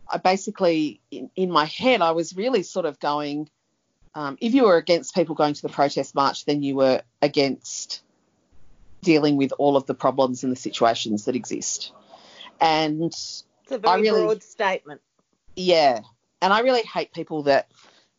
[0.09, 3.49] I basically in, in my head I was really sort of going,
[4.13, 8.01] um, if you were against people going to the protest march, then you were against
[9.01, 11.91] dealing with all of the problems and the situations that exist,
[12.59, 15.01] and It's a very really- broad statement.
[15.55, 15.99] yeah,
[16.41, 17.69] and I really hate people that.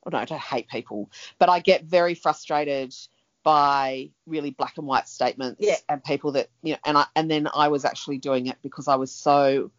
[0.05, 2.95] Well, no, I don't hate people, but I get very frustrated
[3.43, 5.77] by really black and white statements Yeah.
[5.89, 6.79] and people that you know.
[6.85, 9.73] And I and then I was actually doing it because I was so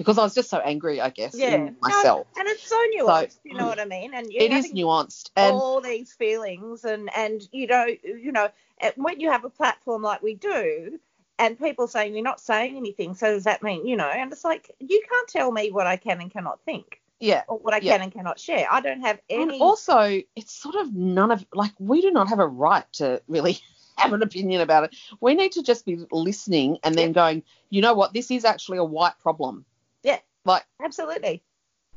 [0.00, 1.56] because I was just so angry, I guess, Yeah.
[1.56, 2.26] in myself.
[2.34, 4.14] No, and it's so nuanced, you know what I mean?
[4.14, 8.48] And It is nuanced, and all these feelings and and you know you know
[8.96, 10.98] when you have a platform like we do
[11.38, 14.42] and people saying you're not saying anything so does that mean you know and it's
[14.42, 17.42] like you can't tell me what i can and cannot think yeah.
[17.48, 17.92] or what i Yeah.
[17.92, 19.52] can and cannot share i don't have any.
[19.54, 23.20] And also, it's sort of none of like we do not have a right to
[23.28, 23.58] really
[23.98, 24.96] have an opinion about it.
[25.20, 28.78] We need to just be listening and then going, you know what, this is actually
[28.78, 29.66] a white problem.
[30.02, 30.18] Yeah.
[30.44, 31.42] Like absolutely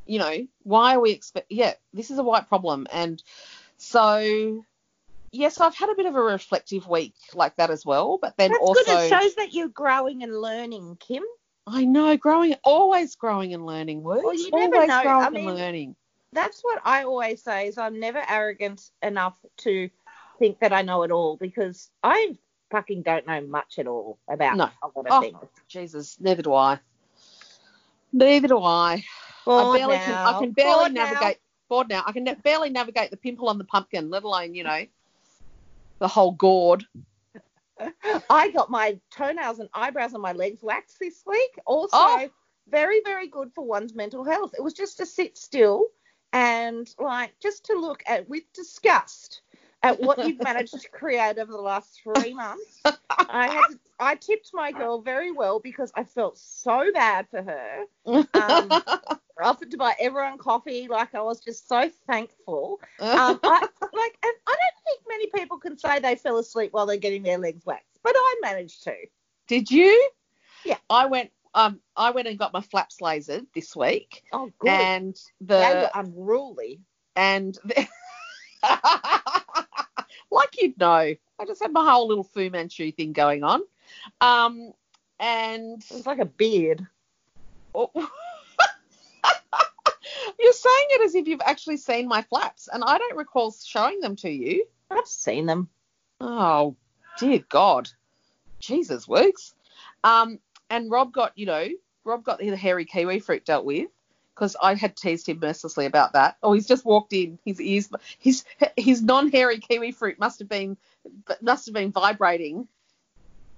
[0.06, 1.48] you know, why are we expect?
[1.50, 3.24] Yeah, this is a white problem, and
[3.78, 4.64] so
[5.32, 8.18] yes, I've had a bit of a reflective week like that as well.
[8.22, 11.24] But then that's also, good it shows that you're growing and learning kim
[11.66, 14.04] I know growing, always growing and learning.
[14.04, 15.02] Words, Well, you never always know.
[15.04, 15.96] growing I mean- and learning.
[16.34, 19.90] that's what i always say is i'm never arrogant enough to
[20.40, 22.36] think that i know it all because i
[22.72, 24.66] fucking don't know much at all about No.
[24.82, 25.38] a lot of Oh, things
[25.70, 26.80] Jesus, neither do I.
[28.14, 29.04] Neither do I.
[29.46, 30.26] I Bored barely can, now.
[30.38, 31.04] I can barely Bored now.
[31.06, 31.38] navigate.
[31.68, 32.04] Bored now.
[32.06, 34.86] I can na- barely navigate the pimple on the pumpkin, let alone you know
[36.00, 36.86] the whole gourd.
[38.30, 41.60] I got my toenails and eyebrows and my legs waxed this week.
[41.66, 42.30] Also, Oh.
[42.70, 44.54] very, very good for one's mental health.
[44.58, 45.88] It was just to sit still
[46.32, 49.42] and like just to look at with disgust
[49.84, 52.82] at what you've managed to create over the last three months.
[53.30, 57.42] I had to, I tipped my girl very well because I felt so bad for
[57.44, 57.84] her.
[58.06, 60.88] Um, I offered to buy everyone coffee.
[60.88, 62.80] Like I was just so thankful.
[63.00, 66.86] Um, I, like, and I don't think many people can say they fell asleep while
[66.86, 68.96] they're getting their legs waxed, but I managed to.
[69.48, 70.10] Did you?
[70.66, 70.78] Yeah.
[70.90, 71.32] I went.
[71.56, 74.70] Um, I went and got my flaps lasered this week, Oh, good.
[74.72, 76.80] and the they the were unruly.
[77.16, 77.88] and the,
[80.44, 83.62] like you'd know, I just had my whole little Fu Manchu thing going on.
[84.22, 84.74] Um,
[85.20, 86.86] and it's like a beard.
[87.74, 87.92] Oh.
[90.40, 94.02] You're saying it as if you've actually seen my flaps, and I don't recall showing
[94.02, 94.66] them to you.
[94.92, 95.70] I've seen them.
[96.20, 96.76] Oh,
[97.18, 97.90] dear God.
[98.60, 99.54] Jesus, Woogs.
[100.04, 101.68] Um, and Rob got, you know,
[102.04, 103.88] Rob got the hairy kiwi fruit dealt with
[104.34, 106.38] because I had teased him mercilessly about that.
[106.42, 107.40] Oh, he's just walked in.
[107.46, 108.44] His ears, his
[108.78, 110.78] his non-hairy kiwi fruit must have been
[111.42, 112.68] must have been vibrating.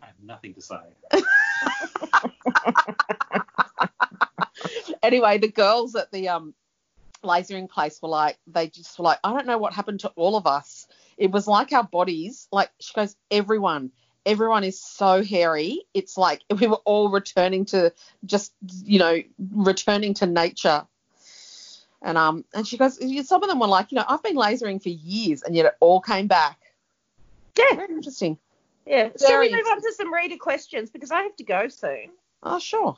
[0.02, 0.80] I have nothing to say.
[5.04, 6.54] anyway, the girls at the um
[7.24, 10.36] lasering place were like, they just were like, I don't know what happened to all
[10.36, 10.88] of us.
[11.18, 13.92] It was like our bodies, like she goes, everyone,
[14.26, 15.84] everyone is so hairy.
[15.94, 17.94] It's like we were all returning to
[18.26, 20.86] just, you know, returning to nature.
[22.02, 24.82] And um, and she goes, some of them were like, you know, I've been lasering
[24.82, 26.60] for years, and yet it all came back.
[27.58, 27.76] Yeah.
[27.76, 28.38] Very interesting.
[28.86, 29.10] Yeah.
[29.20, 32.12] Shall we move on to some reader questions because I have to go soon.
[32.44, 32.98] Oh, sure.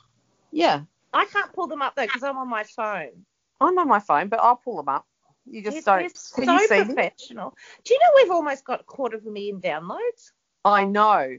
[0.51, 0.81] Yeah.
[1.13, 3.25] I can't pull them up though because I'm on my phone.
[3.61, 5.05] I'm on my phone, but I'll pull them up.
[5.49, 5.99] You just don't.
[6.35, 7.55] they're you so professional.
[7.85, 10.31] Do you know we've almost got a quarter of a million downloads?
[10.67, 11.37] I know.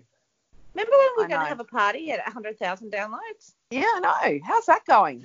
[0.75, 3.55] Remember when we were going to have a party at 100,000 downloads?
[3.71, 4.41] Yeah, I know.
[4.45, 5.25] How's that going?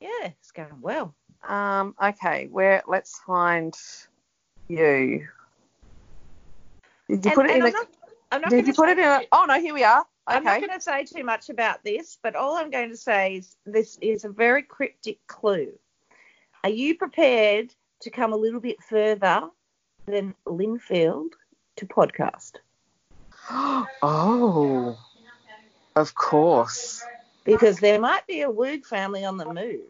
[0.00, 1.14] Yeah, it's going well.
[1.46, 3.74] Um, okay, where let's find
[4.66, 5.28] you.
[7.08, 7.86] Did you And- put it in I'm a, not,
[8.32, 10.04] I'm not Did you put it in a Oh no, here we are.
[10.26, 13.36] I'm not going to say too much about this, but all I'm going to say
[13.36, 15.72] is this is a very cryptic clue.
[16.64, 17.72] Are you prepared
[18.02, 19.48] to come a little bit further
[20.06, 21.30] than Lindfield
[21.76, 22.56] to podcast?
[24.02, 24.98] oh.
[25.96, 27.04] Of course.
[27.44, 29.80] Because there might be a Woog family on the move.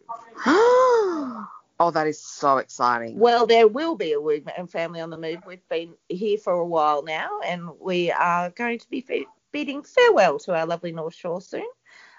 [0.45, 3.19] oh, that is so exciting.
[3.19, 5.39] Well, there will be a Woog family on the move.
[5.45, 9.83] We've been here for a while now, and we are going to be fe- bidding
[9.83, 11.67] farewell to our lovely North Shore soon.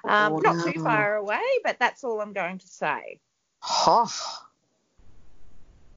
[0.05, 3.21] Um, Not too far away, but that's all I'm going to say.
[3.63, 4.13] Oh.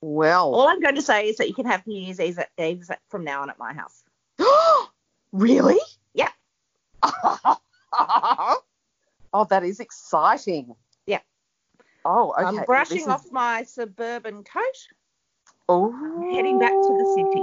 [0.01, 0.53] Well.
[0.53, 3.41] All I'm going to say is that you can have New Year's Eve from now
[3.41, 4.02] on at my house.
[5.33, 5.79] Really?
[6.13, 6.29] Yeah.
[7.93, 10.75] oh, that is exciting.
[11.05, 11.19] Yeah.
[12.05, 12.45] Oh, okay.
[12.59, 14.63] I'm brushing is- off my suburban coat.
[15.69, 15.91] Oh.
[16.33, 17.39] heading back to the city.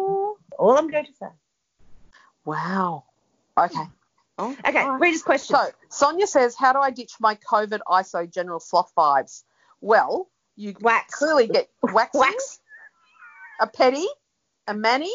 [0.59, 1.27] All I'm going to say.
[2.45, 3.05] Wow.
[3.59, 3.83] Okay.
[4.39, 5.01] Oh, Okay, right.
[5.01, 5.57] reader's question.
[5.57, 9.43] So Sonia says, "How do I ditch my COVID ISO general sloth vibes?"
[9.81, 11.15] Well, you Wax.
[11.15, 12.61] clearly get waxing, Wax.
[13.61, 14.07] a petty,
[14.67, 15.13] a mani,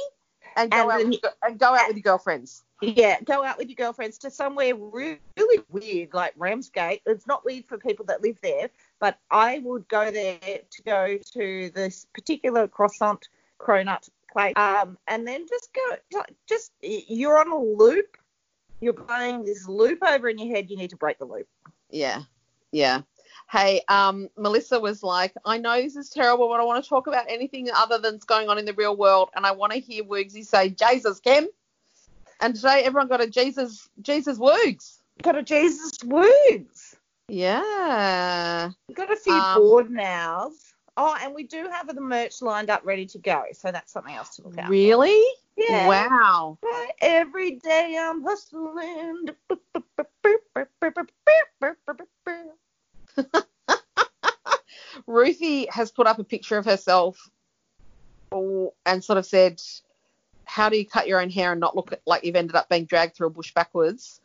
[0.56, 2.64] and go And out then- with, your- and go out with your girlfriends.
[2.82, 7.02] Yeah, go out with your girlfriends to somewhere really, really weird like Ramsgate.
[7.06, 11.18] It's not weird for people that live there, but I would go there to go
[11.34, 17.58] to this particular croissant cronut place, um, and then just go, just you're on a
[17.58, 18.18] loop.
[18.82, 20.70] You're playing this loop over in your head.
[20.70, 21.48] You need to break the loop.
[21.90, 22.24] Yeah,
[22.74, 23.02] yeah.
[23.52, 27.08] Hey, um, Melissa was like, I know this is terrible, but I want to talk
[27.08, 30.04] about anything other than's going on in the real world, and I want to hear
[30.04, 31.48] Woogsy say Jesus, Kim.
[32.42, 34.98] And today everyone got a Jesus, Jesus Woogs.
[35.22, 36.96] Got a Jesus Woogs.
[37.28, 38.72] Yeah.
[38.94, 40.74] Got a few Um, board nows.
[40.98, 44.16] Oh, and we do have the merch lined up ready to go, so that's something
[44.16, 44.66] else to look out.
[44.66, 44.72] for.
[44.72, 45.24] Really?
[45.58, 45.88] Yeah.
[45.88, 46.58] Wow.
[46.64, 49.30] Right, Every day I'm hustling.
[55.08, 57.30] Ruthie has put up a picture of herself
[58.32, 59.62] and sort of said,
[60.46, 62.86] How do you cut your own hair and not look like you've ended up being
[62.86, 64.20] dragged through a bush backwards?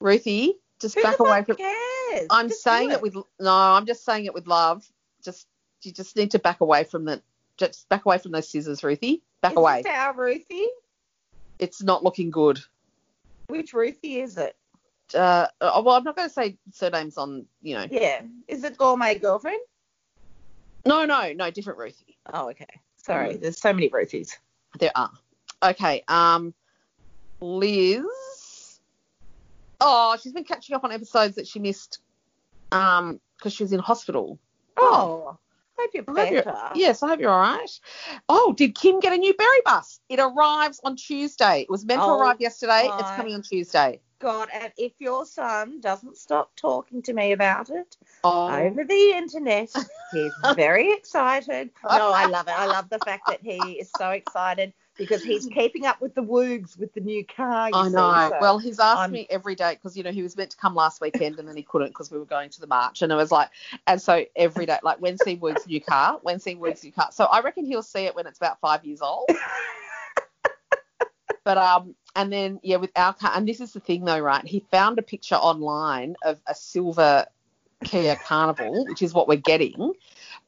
[0.00, 1.56] Ruthie, just Who back away from.
[1.56, 2.26] cares?
[2.30, 4.84] I'm Just saying do it with no, I'm just saying it with love.
[5.24, 5.46] Just
[5.82, 7.22] you just need to back away from the
[7.56, 9.22] just back away from those scissors, Ruthie.
[9.42, 9.82] Back Is away.
[9.88, 10.66] our Ruthie?
[11.58, 12.60] It's not looking good.
[13.48, 14.56] Which Ruthie is it?
[15.14, 17.86] Uh, oh, well, I'm not going to say surnames on, you know.
[17.90, 18.22] Yeah.
[18.48, 19.60] Is it Gourmet Girlfriend?
[20.86, 22.18] No, no, no, different Ruthie.
[22.32, 22.66] Oh, okay.
[22.96, 24.36] Sorry, there's so many Ruthies.
[24.78, 25.10] There are.
[25.62, 26.02] Okay.
[26.08, 26.54] Um,
[27.40, 28.04] Liz.
[29.80, 32.00] Oh, she's been catching up on episodes that she missed.
[32.72, 34.38] Um, because she was in hospital.
[34.76, 35.38] Oh,
[35.78, 36.70] hope you're I hope you're- better.
[36.74, 37.80] Yes, I hope you're all right.
[38.28, 39.98] Oh, did Kim get a new berry bus?
[40.10, 41.62] It arrives on Tuesday.
[41.62, 42.82] It was meant to Oh, arrive yesterday.
[42.98, 44.00] It's coming on Tuesday.
[44.20, 49.12] God, and if your son doesn't stop talking to me about it Oh, over the
[49.16, 49.74] internet,
[50.12, 51.70] he's very excited.
[51.82, 52.54] No, I love it.
[52.56, 56.22] I love the fact that he is so excited because he's keeping up with the
[56.22, 57.70] woogs with the new car.
[57.72, 58.28] I know.
[58.28, 60.56] so- well, he's asked I'm- me every day because you know he was meant to
[60.58, 63.10] come last weekend and then he couldn't because we were going to the march, and
[63.10, 63.48] it was like,
[63.86, 67.08] and so every day, like see Woog's new car, see Woog's new car.
[67.12, 69.30] So I reckon he'll see it when it's about five years old.
[71.50, 74.46] but um, and then yeah, with our car, and this is the thing though, right?
[74.46, 77.26] He found a picture online of a silver
[77.82, 79.94] Kia Carnival, which is what we're getting.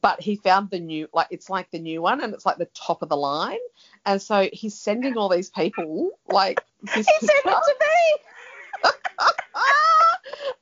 [0.01, 2.69] But he found the new, like it's like the new one, and it's like the
[2.73, 3.59] top of the line.
[4.05, 6.63] And so he's sending all these people like
[6.95, 8.23] this he sent it to me.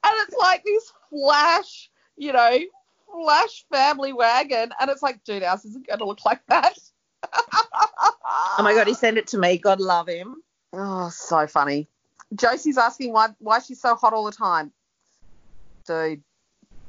[0.03, 2.57] and it's like this flash, you know,
[3.11, 6.79] flash family wagon, and it's like, dude, ours isn't going to look like that.
[8.57, 9.57] Oh my god, he sent it to me.
[9.57, 10.35] God love him.
[10.73, 11.87] Oh, so funny.
[12.35, 14.71] Josie's asking why why she's so hot all the time.
[15.87, 16.21] Dude,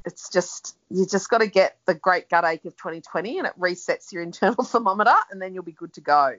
[0.05, 3.59] it's just you just got to get the great gut ache of 2020, and it
[3.59, 6.35] resets your internal thermometer, and then you'll be good to go.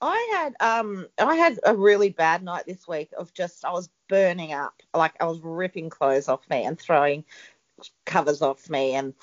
[0.00, 3.88] I had um I had a really bad night this week of just I was
[4.08, 4.74] burning up.
[4.94, 7.24] Like I was ripping clothes off me and throwing
[8.04, 9.14] covers off me and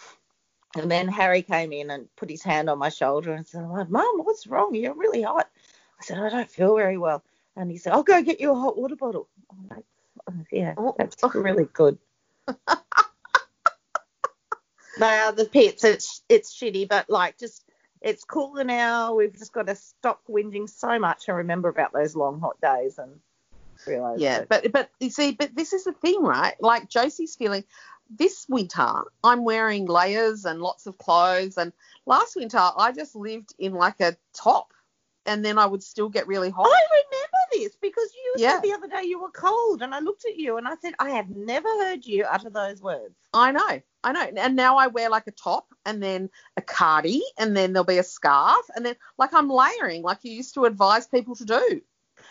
[0.75, 3.89] and then Harry came in and put his hand on my shoulder and said, Mum,
[4.17, 4.75] what's wrong?
[4.75, 5.49] You're really hot.
[5.99, 7.23] I said, I don't feel very well.
[7.55, 9.27] And he said, I'll go get you a hot water bottle.
[9.51, 9.85] I'm like,
[10.29, 10.95] "Oh, yeah, Oh.
[10.97, 11.97] that's really good.
[14.97, 17.65] no, the pits, it's it's shitty, but like just
[18.01, 19.13] it's cooler now.
[19.15, 22.97] We've just got to stop whinging so much and remember about those long hot days
[22.97, 23.11] and
[23.85, 24.19] realize.
[24.19, 26.55] Yeah, that- but but you see, but this is the thing, right?
[26.61, 27.63] Like Josie's feeling
[28.09, 31.71] this winter, I'm wearing layers and lots of clothes, and
[32.05, 34.73] last winter I just lived in like a top,
[35.25, 36.67] and then I would still get really hot.
[36.67, 38.53] I remember this because you Yeah.
[38.53, 40.93] said the other day you were cold, and I looked at you and I said,
[40.99, 43.15] I have never heard you utter those words.
[43.33, 47.21] I know, I know, and now I wear like a top, and then a cardi,
[47.37, 50.65] and then there'll be a scarf, and then like I'm layering, like you used to
[50.65, 51.81] advise people to do.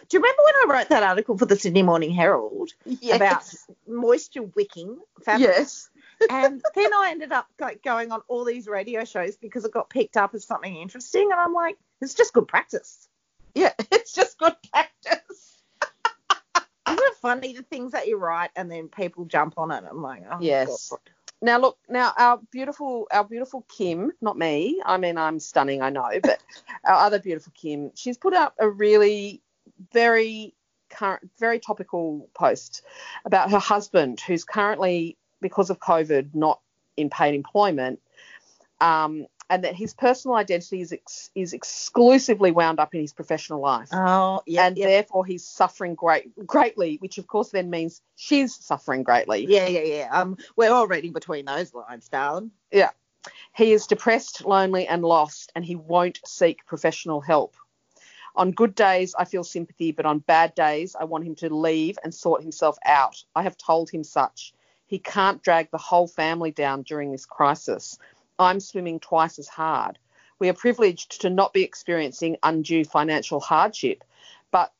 [0.09, 3.16] Do you remember when I wrote that article for the Sydney Morning Herald Yes.
[3.16, 3.44] about
[3.86, 5.49] moisture wicking fabric?
[5.49, 5.90] yes,
[6.30, 9.90] and then I ended up go- going on all these radio shows because it got
[9.90, 13.09] picked up as something interesting, and I'm like, it's just good practice.
[13.55, 15.62] yeah, it's just good practice.
[16.88, 19.84] Isn't it funny the things that you write and then people jump on it?
[19.88, 20.88] I'm like, oh Yes.
[20.90, 21.01] God.
[21.40, 24.80] Now look, now our beautiful, our beautiful Kim, not me.
[24.84, 26.42] I mean, I'm stunning, I know, but
[26.84, 29.40] our other beautiful Kim, she's put up a really
[29.93, 30.55] very
[30.91, 32.83] current, very topical post
[33.24, 36.61] about her husband, who's currently because of COVID not
[36.97, 38.01] in paid employment,
[38.81, 43.61] um, and that his personal identity is ex- is exclusively wound up in his professional
[43.61, 48.03] life Oh yeah, and yeah, therefore he's suffering great greatly, which of course then means
[48.16, 49.47] she's suffering greatly.
[49.47, 50.09] yeah, yeah, yeah.
[50.11, 52.51] Um, we're all reading between those lines, darling.
[52.70, 52.91] Yeah.
[53.55, 57.57] He is depressed, lonely, and lost, and he won't seek professional help.
[58.37, 61.99] On good days, I feel sympathy, but on bad days, I want him to leave
[62.05, 63.22] and sort himself out.
[63.35, 64.53] I have told him such.
[64.87, 67.99] He can't drag the whole family down during this crisis.
[68.39, 69.99] I'm swimming twice as hard.
[70.39, 74.05] We are privileged to not be experiencing undue financial hardship,
[74.51, 74.72] but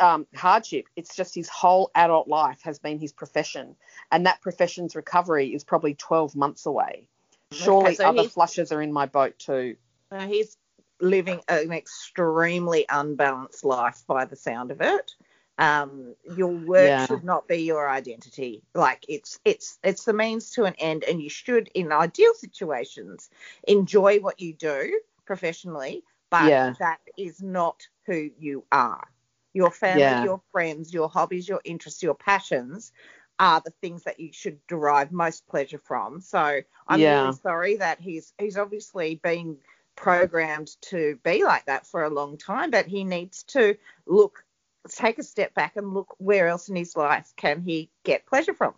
[0.00, 3.76] um, hardship, it's just his whole adult life has been his profession,
[4.10, 7.08] and that profession's recovery is probably 12 months away.
[7.52, 9.76] Surely Okay, so other he's- flushes are in my boat too.
[10.10, 10.56] Uh, he's
[11.00, 15.14] living an extremely unbalanced life by the sound of it.
[15.58, 17.06] Um, your work Yeah.
[17.06, 18.62] should not be your identity.
[18.74, 23.30] Like it's it's it's the means to an end, and you should, in ideal situations,
[23.66, 26.04] enjoy what you do professionally.
[26.30, 26.74] But Yeah.
[26.78, 29.08] that is not who you are.
[29.54, 30.20] Your family, Yeah.
[30.20, 32.92] your friends, your hobbies, your interests, your passions
[33.38, 36.20] are the things that you should derive most pleasure from.
[36.20, 39.58] So I'm really sorry that he's he's obviously been
[39.96, 43.76] programmed to be like that for a long time, but he needs to
[44.06, 44.44] look
[44.88, 48.54] take a step back and look where else in his life can he get pleasure
[48.54, 48.74] from.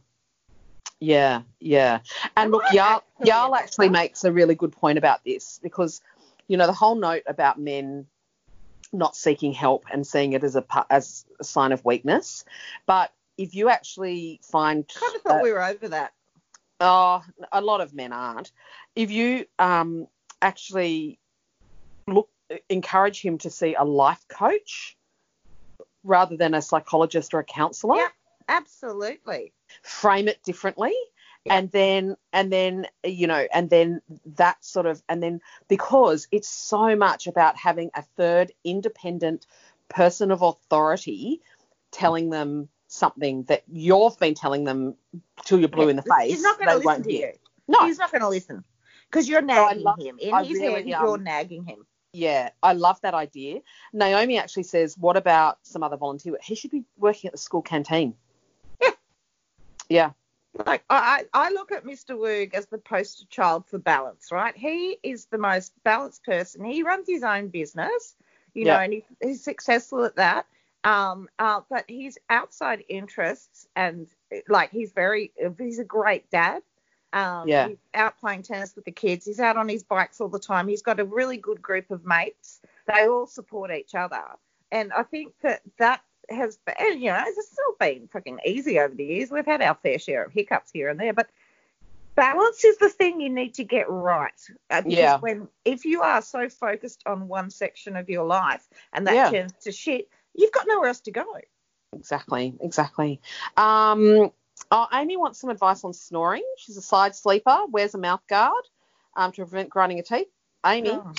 [1.01, 2.01] Yeah, yeah.
[2.37, 6.01] And look, Yarl, actually, Yarl actually makes a really good point about this because,
[6.49, 8.07] you know, the whole note about men
[8.93, 12.45] not seeking help and seeing it as a as a sign of weakness,
[12.87, 16.13] but if you actually find I Kind of thought uh, we were over that.
[16.81, 18.51] Oh, a lot of men aren't.
[18.97, 20.09] If you um,
[20.43, 21.19] actually
[22.07, 22.29] look,
[22.69, 24.97] encourage him to see a life coach
[26.05, 28.13] rather than a psychologist or a counselor, Yep.
[28.49, 29.53] Absolutely.
[29.83, 30.95] frame it differently.
[31.45, 31.57] Yeah.
[31.57, 34.01] And then, and then, you know, and then
[34.37, 39.47] that sort of, and then because it's so much about having a third independent
[39.89, 41.41] person of authority
[41.91, 44.95] telling them something that you've been telling them
[45.45, 46.31] till you're blue in the face.
[46.31, 47.29] He's not going to they listen won't to hear.
[47.29, 47.35] you.
[47.69, 48.65] No, He's not going to listen
[49.11, 50.19] because you're nagging love- him.
[50.21, 51.87] In I his really, head, um, you're nagging him.
[52.13, 53.61] Yeah, I love that idea.
[53.93, 56.37] Naomi actually says, "What about some other volunteer?
[56.43, 58.15] He should be working at the school canteen."
[58.81, 58.91] Yeah.
[59.89, 60.11] Yeah.
[60.67, 62.17] Like I, I I look at Mr.
[62.17, 64.57] Woog as the poster child for balance, right?
[64.57, 66.65] He is the most balanced person.
[66.65, 68.15] He runs his own business,
[68.55, 68.75] you Yeah.
[68.79, 70.47] know, and he, he's successful at that.
[70.85, 74.09] Um, uh, but his outside interests and
[74.49, 76.63] like he's very, he's a great dad.
[77.13, 77.69] Um, Yeah.
[77.69, 79.25] He's out playing tennis with the kids.
[79.25, 80.69] He's out on his bikes all the time.
[80.69, 82.61] He's got a really good group of mates.
[82.87, 84.23] They all support each other,
[84.71, 88.79] and I think that that has been, and, you know, it's still been fucking easy
[88.79, 89.31] over the years.
[89.31, 91.31] We've had our fair share of hiccups here and there, but
[92.17, 94.33] balance is the thing you need to get right.
[94.69, 95.19] Uh, because Yeah.
[95.21, 99.31] When if you are so focused on one section of your life and that Yeah.
[99.31, 101.25] turns to shit, you've got nowhere else to go.
[101.95, 103.21] Exactly, exactly.
[103.57, 104.31] Um,
[104.71, 106.45] oh, Amy wants some advice on snoring.
[106.59, 108.65] She's a side sleeper, wears a mouth guard
[109.17, 110.29] um, to prevent grinding her teeth.
[110.67, 111.13] Amy, Oh.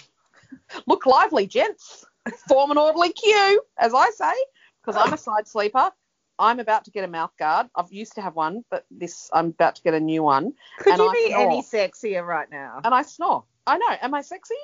[0.88, 2.06] look lively, gents.
[2.48, 4.34] Form an orderly queue, as I say,
[4.82, 5.92] because I'm a side sleeper.
[6.38, 7.68] I'm about to get a mouth guard.
[7.76, 10.98] I've used to have one, but this I'm about to get a new one, Could
[10.98, 11.42] you I be snore.
[11.42, 12.82] any sexier right now?
[12.84, 13.44] and I snore.
[13.68, 13.96] I know.
[14.02, 14.56] Am I sexy?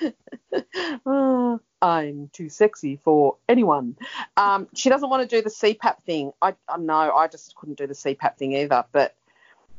[1.82, 3.96] I'm too sexy for anyone.
[4.36, 6.32] Um, she doesn't want to do the CPAP thing.
[6.42, 7.14] I, I know.
[7.14, 8.84] I just couldn't do the CPAP thing either.
[8.92, 9.14] But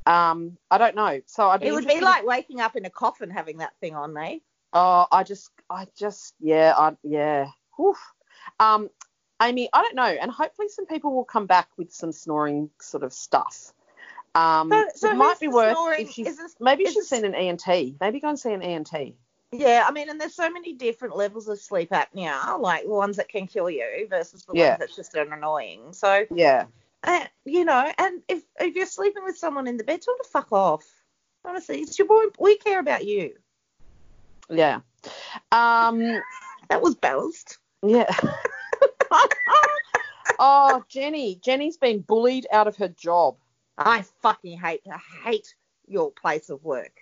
[0.06, 1.22] um, I don't know.
[1.28, 3.95] So I'd be It would be like waking up in a coffin having that thing
[3.95, 4.41] on me.
[4.74, 7.47] Oh, I just, I just, yeah, I, yeah.
[7.80, 7.97] Oof.
[8.60, 8.89] Um,
[9.41, 13.04] Amy, I don't know, and hopefully some people will come back with some snoring sort
[13.04, 13.74] of stuff.
[14.34, 16.02] Um, So- so it might be worth snoring?
[16.06, 17.95] if she's Is this- maybe she's this- seen an ENT.
[17.99, 19.16] Maybe go and see an ENT.
[19.52, 23.18] Yeah, I mean, and there's so many different levels of sleep apnea, like the ones
[23.18, 24.70] that can kill you versus the Yeah.
[24.70, 25.91] ones that's just an annoying.
[25.93, 26.68] So, Yeah.
[27.04, 30.24] uh, you know, and if if you're sleeping with someone in the bed, tell them
[30.24, 30.86] to fuck off.
[31.43, 32.26] Honestly, it's your boy.
[32.39, 33.36] We care about you.
[34.49, 34.82] Yeah.
[35.52, 36.22] Um,
[36.70, 37.58] That was balanced.
[37.84, 38.10] yeah.
[40.39, 41.36] oh, Jenny.
[41.43, 43.36] Jenny's been bullied out of her job.
[43.78, 45.54] I fucking hate I hate
[45.88, 47.01] your place of work.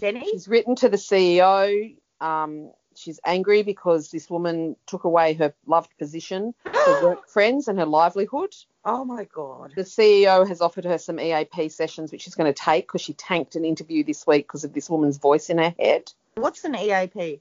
[0.00, 0.24] Jenny?
[0.30, 1.96] She's written to the CEO.
[2.20, 7.78] Um, she's angry because this woman took away her loved position, her work friends, and
[7.78, 8.54] her livelihood.
[8.84, 9.72] Oh my god.
[9.74, 13.14] The CEO has offered her some EAP sessions, which she's going to take because she
[13.14, 16.12] tanked an interview this week because of this woman's voice in her head.
[16.34, 17.40] What's an EAP?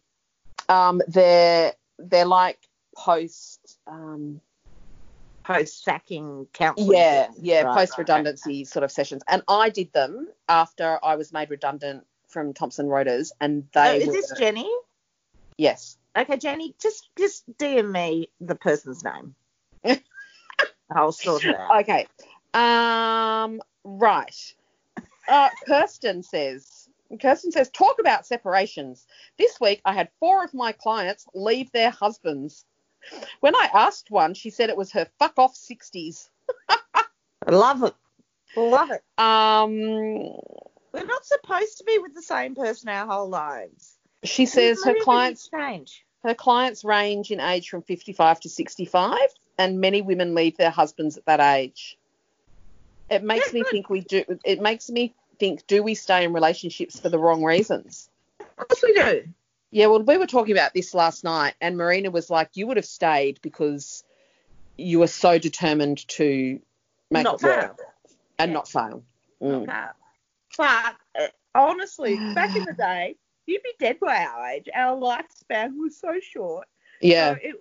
[0.69, 2.59] Um, they're they're like
[2.95, 3.77] post.
[3.87, 4.41] Um,
[5.43, 6.97] Post sacking counselling.
[6.97, 9.21] Yeah, yeah, Right, post right, redundancy sort of sessions.
[9.27, 12.03] And I did them after I was made redundant
[12.35, 14.69] from Thomson Reuters, and So they is were, this Jenny?
[15.57, 19.35] yes, Okay, Jenny, just just DM me the person's name.
[20.95, 21.81] I'll sort it out.
[21.81, 22.07] okay.
[22.53, 24.53] Um, right.
[25.27, 26.89] Uh, Kirsten says.
[27.21, 29.05] Kirsten says, talk about separations.
[29.37, 32.65] This week I had four of my clients leave their husbands.
[33.39, 36.29] When I asked one, she said it was her fuck off 60s.
[36.67, 37.03] I
[37.51, 37.93] love it.
[38.55, 39.03] Love it.
[39.17, 40.33] Um,
[40.95, 43.97] We're not supposed to be with the same person our whole lives.
[44.23, 46.05] she says her clients change.
[46.23, 49.17] Her clients range in age from 55 to 65,
[49.57, 51.97] and many women leave their husbands at that age.
[53.09, 54.23] It makes me think we do.
[54.45, 58.09] It makes me think: Do we stay in relationships for the wrong reasons?
[58.39, 59.27] Of course we do.
[59.71, 59.87] Yeah.
[59.87, 62.85] Well, we were talking about this last night, and Marina was like, "You would have
[62.85, 64.03] stayed because
[64.77, 66.59] you were so determined to
[67.11, 67.81] make not it work
[68.39, 68.53] and Yeah.
[68.53, 69.03] not fail."
[69.41, 69.63] Mm.
[69.63, 69.87] Okay.
[70.57, 74.67] But uh, honestly, back in the day, you'd be dead by our age.
[74.73, 76.67] Our lifespan was so short.
[77.01, 77.33] Yeah.
[77.33, 77.55] So it,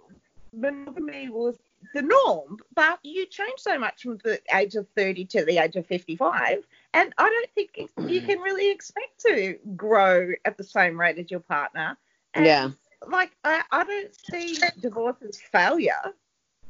[0.53, 1.57] monogamy was
[1.95, 5.77] the norm, but you change so much from the age of 30 to the age
[5.77, 6.65] of 55,
[6.95, 11.31] and I don't think you can really expect to grow at the same rate as
[11.31, 11.97] your partner.
[12.35, 12.71] And, Yeah.
[13.07, 15.93] Like, I, I don't see divorce as failure.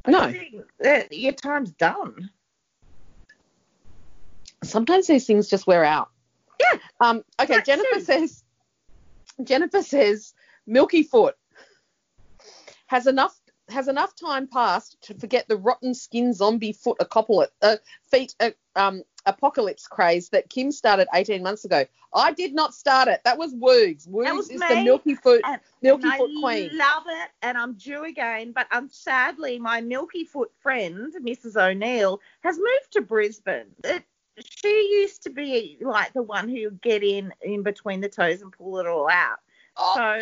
[0.05, 0.33] I No.
[1.11, 2.29] your time's done.
[4.63, 6.09] sometimes these things just wear out.
[6.73, 6.79] Yeah.
[7.01, 8.01] Um, okay, Right, Jennifer too.
[8.01, 8.43] says
[9.43, 10.33] Jennifer says
[10.65, 11.35] Milky Foot
[12.87, 13.37] has enough
[13.69, 17.77] has enough time passed to forget the rotten skin zombie foot apocalypse uh,
[18.11, 21.83] feet uh, um, apocalypse craze that Kim started 18 months ago.
[22.13, 23.21] I did not start it.
[23.25, 24.07] That was Woogs.
[24.07, 24.83] Woogs is the me.
[24.83, 26.77] Milky Foot And- Milky and Foot I queen.
[26.77, 28.51] love it, and I'm due again.
[28.53, 31.55] But um, sadly, my Milky Foot friend, Mrs.
[31.59, 33.65] O'Neill, has moved to Brisbane.
[33.83, 34.03] It,
[34.43, 38.41] she used to be like the one who would get in in between the toes
[38.41, 39.37] and pull it all out.
[39.77, 40.19] Oh,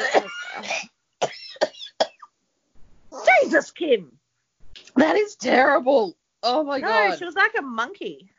[3.11, 4.17] So, Jesus, Kim.
[4.95, 6.15] that is terrible.
[6.41, 7.09] Oh my No, god.
[7.09, 8.29] No, she was like a monkey.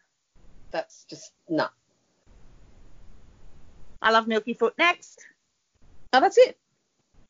[0.72, 1.68] That's just no.
[4.02, 4.74] I love Milky Foot.
[4.76, 5.24] Next.
[6.12, 6.58] Oh, that's it.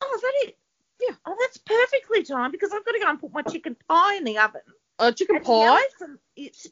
[0.01, 0.57] Oh, is that it?
[1.01, 1.15] Yeah.
[1.25, 4.23] Oh, that's perfectly timed because I've got to go and put my chicken pie in
[4.23, 4.61] the oven.
[4.97, 5.81] Uh, chicken and Yell pie.
[5.81, 6.19] at, some,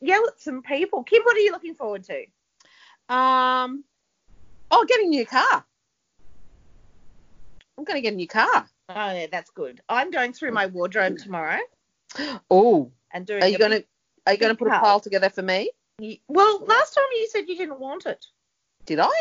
[0.02, 1.04] yell at some people.
[1.04, 2.26] Kim, what are you looking forward to?
[3.14, 3.84] Um,
[4.72, 5.66] oh, getting a new car.
[7.78, 8.66] I'm going to get a new car.
[8.90, 9.82] Oh, yeah, that's good.
[9.90, 11.60] I'm going through my wardrobe tomorrow
[12.52, 13.44] Oh, and doing.
[13.44, 13.86] are you going to
[14.26, 15.72] are you going to put a pile together for me?
[16.28, 18.26] Well, last time you said you didn't want it.
[18.86, 19.12] Did I?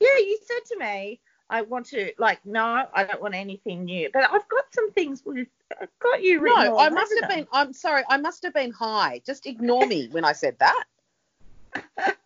[0.00, 1.20] Yeah, you said to me,
[1.50, 4.10] I want to, like, no, I don't want anything new.
[4.12, 5.48] But I've got some things with,
[5.80, 7.38] I've got you written No, all I must have them.
[7.38, 7.48] been.
[7.52, 8.02] I'm sorry.
[8.08, 9.22] I must have been high.
[9.24, 10.84] Just ignore me when I said that.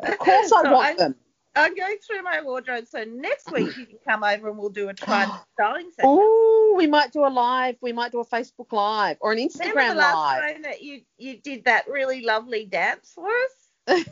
[0.00, 1.14] Of course, I want I'm, them.
[1.54, 4.88] I'm going through my wardrobe, so next week you can come over and we'll do
[4.88, 6.04] a try styling session.
[6.04, 7.76] Oh, we might do a live.
[7.80, 10.42] We might do a Facebook live or an Instagram Remember the last live.
[10.54, 14.04] time that you, you did that really lovely dance for us?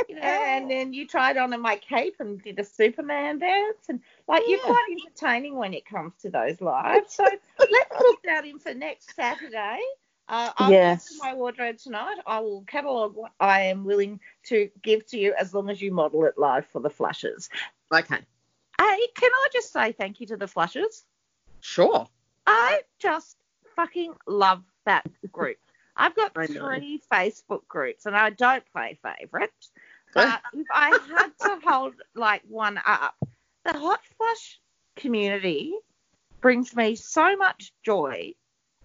[0.08, 3.88] You know, and then you tried on in my cape and did a Superman dance,
[3.88, 7.14] and like you're quite entertaining when it comes to those lives.
[7.14, 7.24] So
[7.58, 9.78] let's book that in for next Saturday.
[10.28, 11.16] Uh, I'll Yes.
[11.20, 12.16] my wardrobe tonight.
[12.26, 15.92] I will catalogue what I am willing to give to you as long as you
[15.92, 17.48] model it live for the flushes.
[17.92, 18.18] Okay,
[18.78, 21.04] Hey, can I just say thank you to the flushes?
[21.60, 22.06] sure.
[22.46, 23.36] I just
[23.76, 25.58] fucking love that group.
[26.00, 29.70] I've got three Facebook groups and I don't play favourites.
[30.12, 33.14] But if I had to hold like one up,
[33.64, 34.60] the hot flush
[34.96, 35.72] community
[36.40, 38.34] brings me so much joy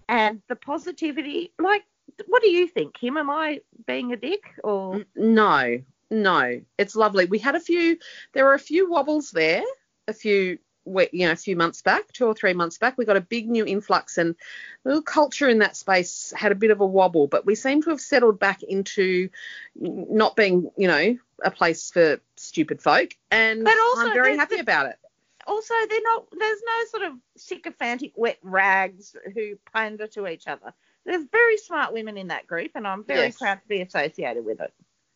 [0.08, 1.52] and the positivity.
[1.58, 1.82] Like,
[2.28, 3.18] what do you think, Kim?
[3.18, 5.04] Am I being a dick or?
[5.16, 5.80] No,
[6.12, 7.26] no, it's lovely.
[7.26, 7.98] We had a few.
[8.34, 9.64] There were a few wobbles there.
[10.08, 13.18] A few, you know, a few months back, two or three months back, we got
[13.18, 14.36] a big new influx, and
[14.84, 17.28] the little culture in that space had a bit of a wobble.
[17.28, 19.30] But we seem to have settled back into
[19.76, 24.62] not being, you know, a place for stupid folk, and also I'm very happy the-
[24.62, 25.00] about it.
[25.48, 26.28] Also, they're not.
[26.32, 30.74] There's no sort of sycophantic wet rags who pander to each other.
[31.06, 33.38] There's very smart women in that group, and I'm very Yes.
[33.38, 34.74] proud to be associated with it.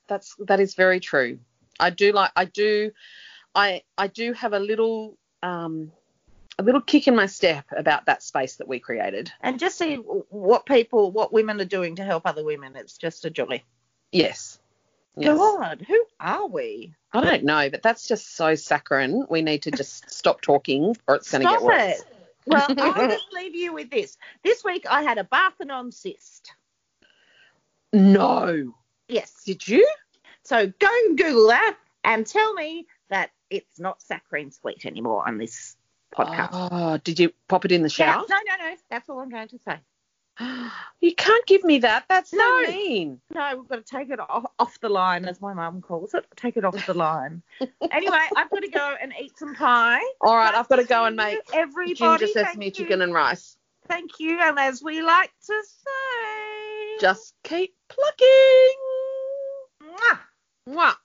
[0.07, 1.39] That's that is very true.
[1.79, 2.91] I do like I do
[3.55, 5.91] I I do have a little um
[6.59, 9.31] a little kick in my step about that space that we created.
[9.41, 12.75] And just see what people, what women are doing to help other women.
[12.75, 13.63] It's just a joy.
[14.11, 14.59] Yes.
[15.15, 15.37] Yes.
[15.37, 16.93] God, who are we?
[17.13, 19.25] I don't know, but that's just so saccharine.
[19.29, 21.99] We need to just stop talking or it's going to get Stop worse.
[21.99, 22.15] it.
[22.45, 24.17] Well, I'll just leave you with this.
[24.43, 26.51] This week I had a Bartholin cyst.
[27.93, 28.73] No.
[29.07, 29.43] Yes.
[29.45, 29.87] Did you?
[30.43, 32.85] So go and Google that and tell me
[33.49, 35.75] it's not saccharine sweet anymore on this
[36.15, 36.49] podcast.
[36.53, 38.25] Oh, did you pop it in the Yeah, shower?
[38.29, 38.75] no, no, no.
[38.89, 39.79] That's all I'm going to say.
[41.01, 42.03] You can't give me that.
[42.09, 42.61] That's so No.
[42.67, 43.21] mean.
[43.33, 46.25] No, we've got to take it off, off the line, as my mum calls it.
[46.35, 47.41] Take it off the line.
[47.91, 50.01] anyway, I've got to go and eat some pie.
[50.19, 51.93] All right, I've got to go and make everybody.
[51.95, 53.55] ginger sesame chicken and rice.
[53.87, 58.75] Thank you, and as we like to say, Just keep plucking.
[59.83, 60.19] Mwah.
[60.67, 60.95] Mwah.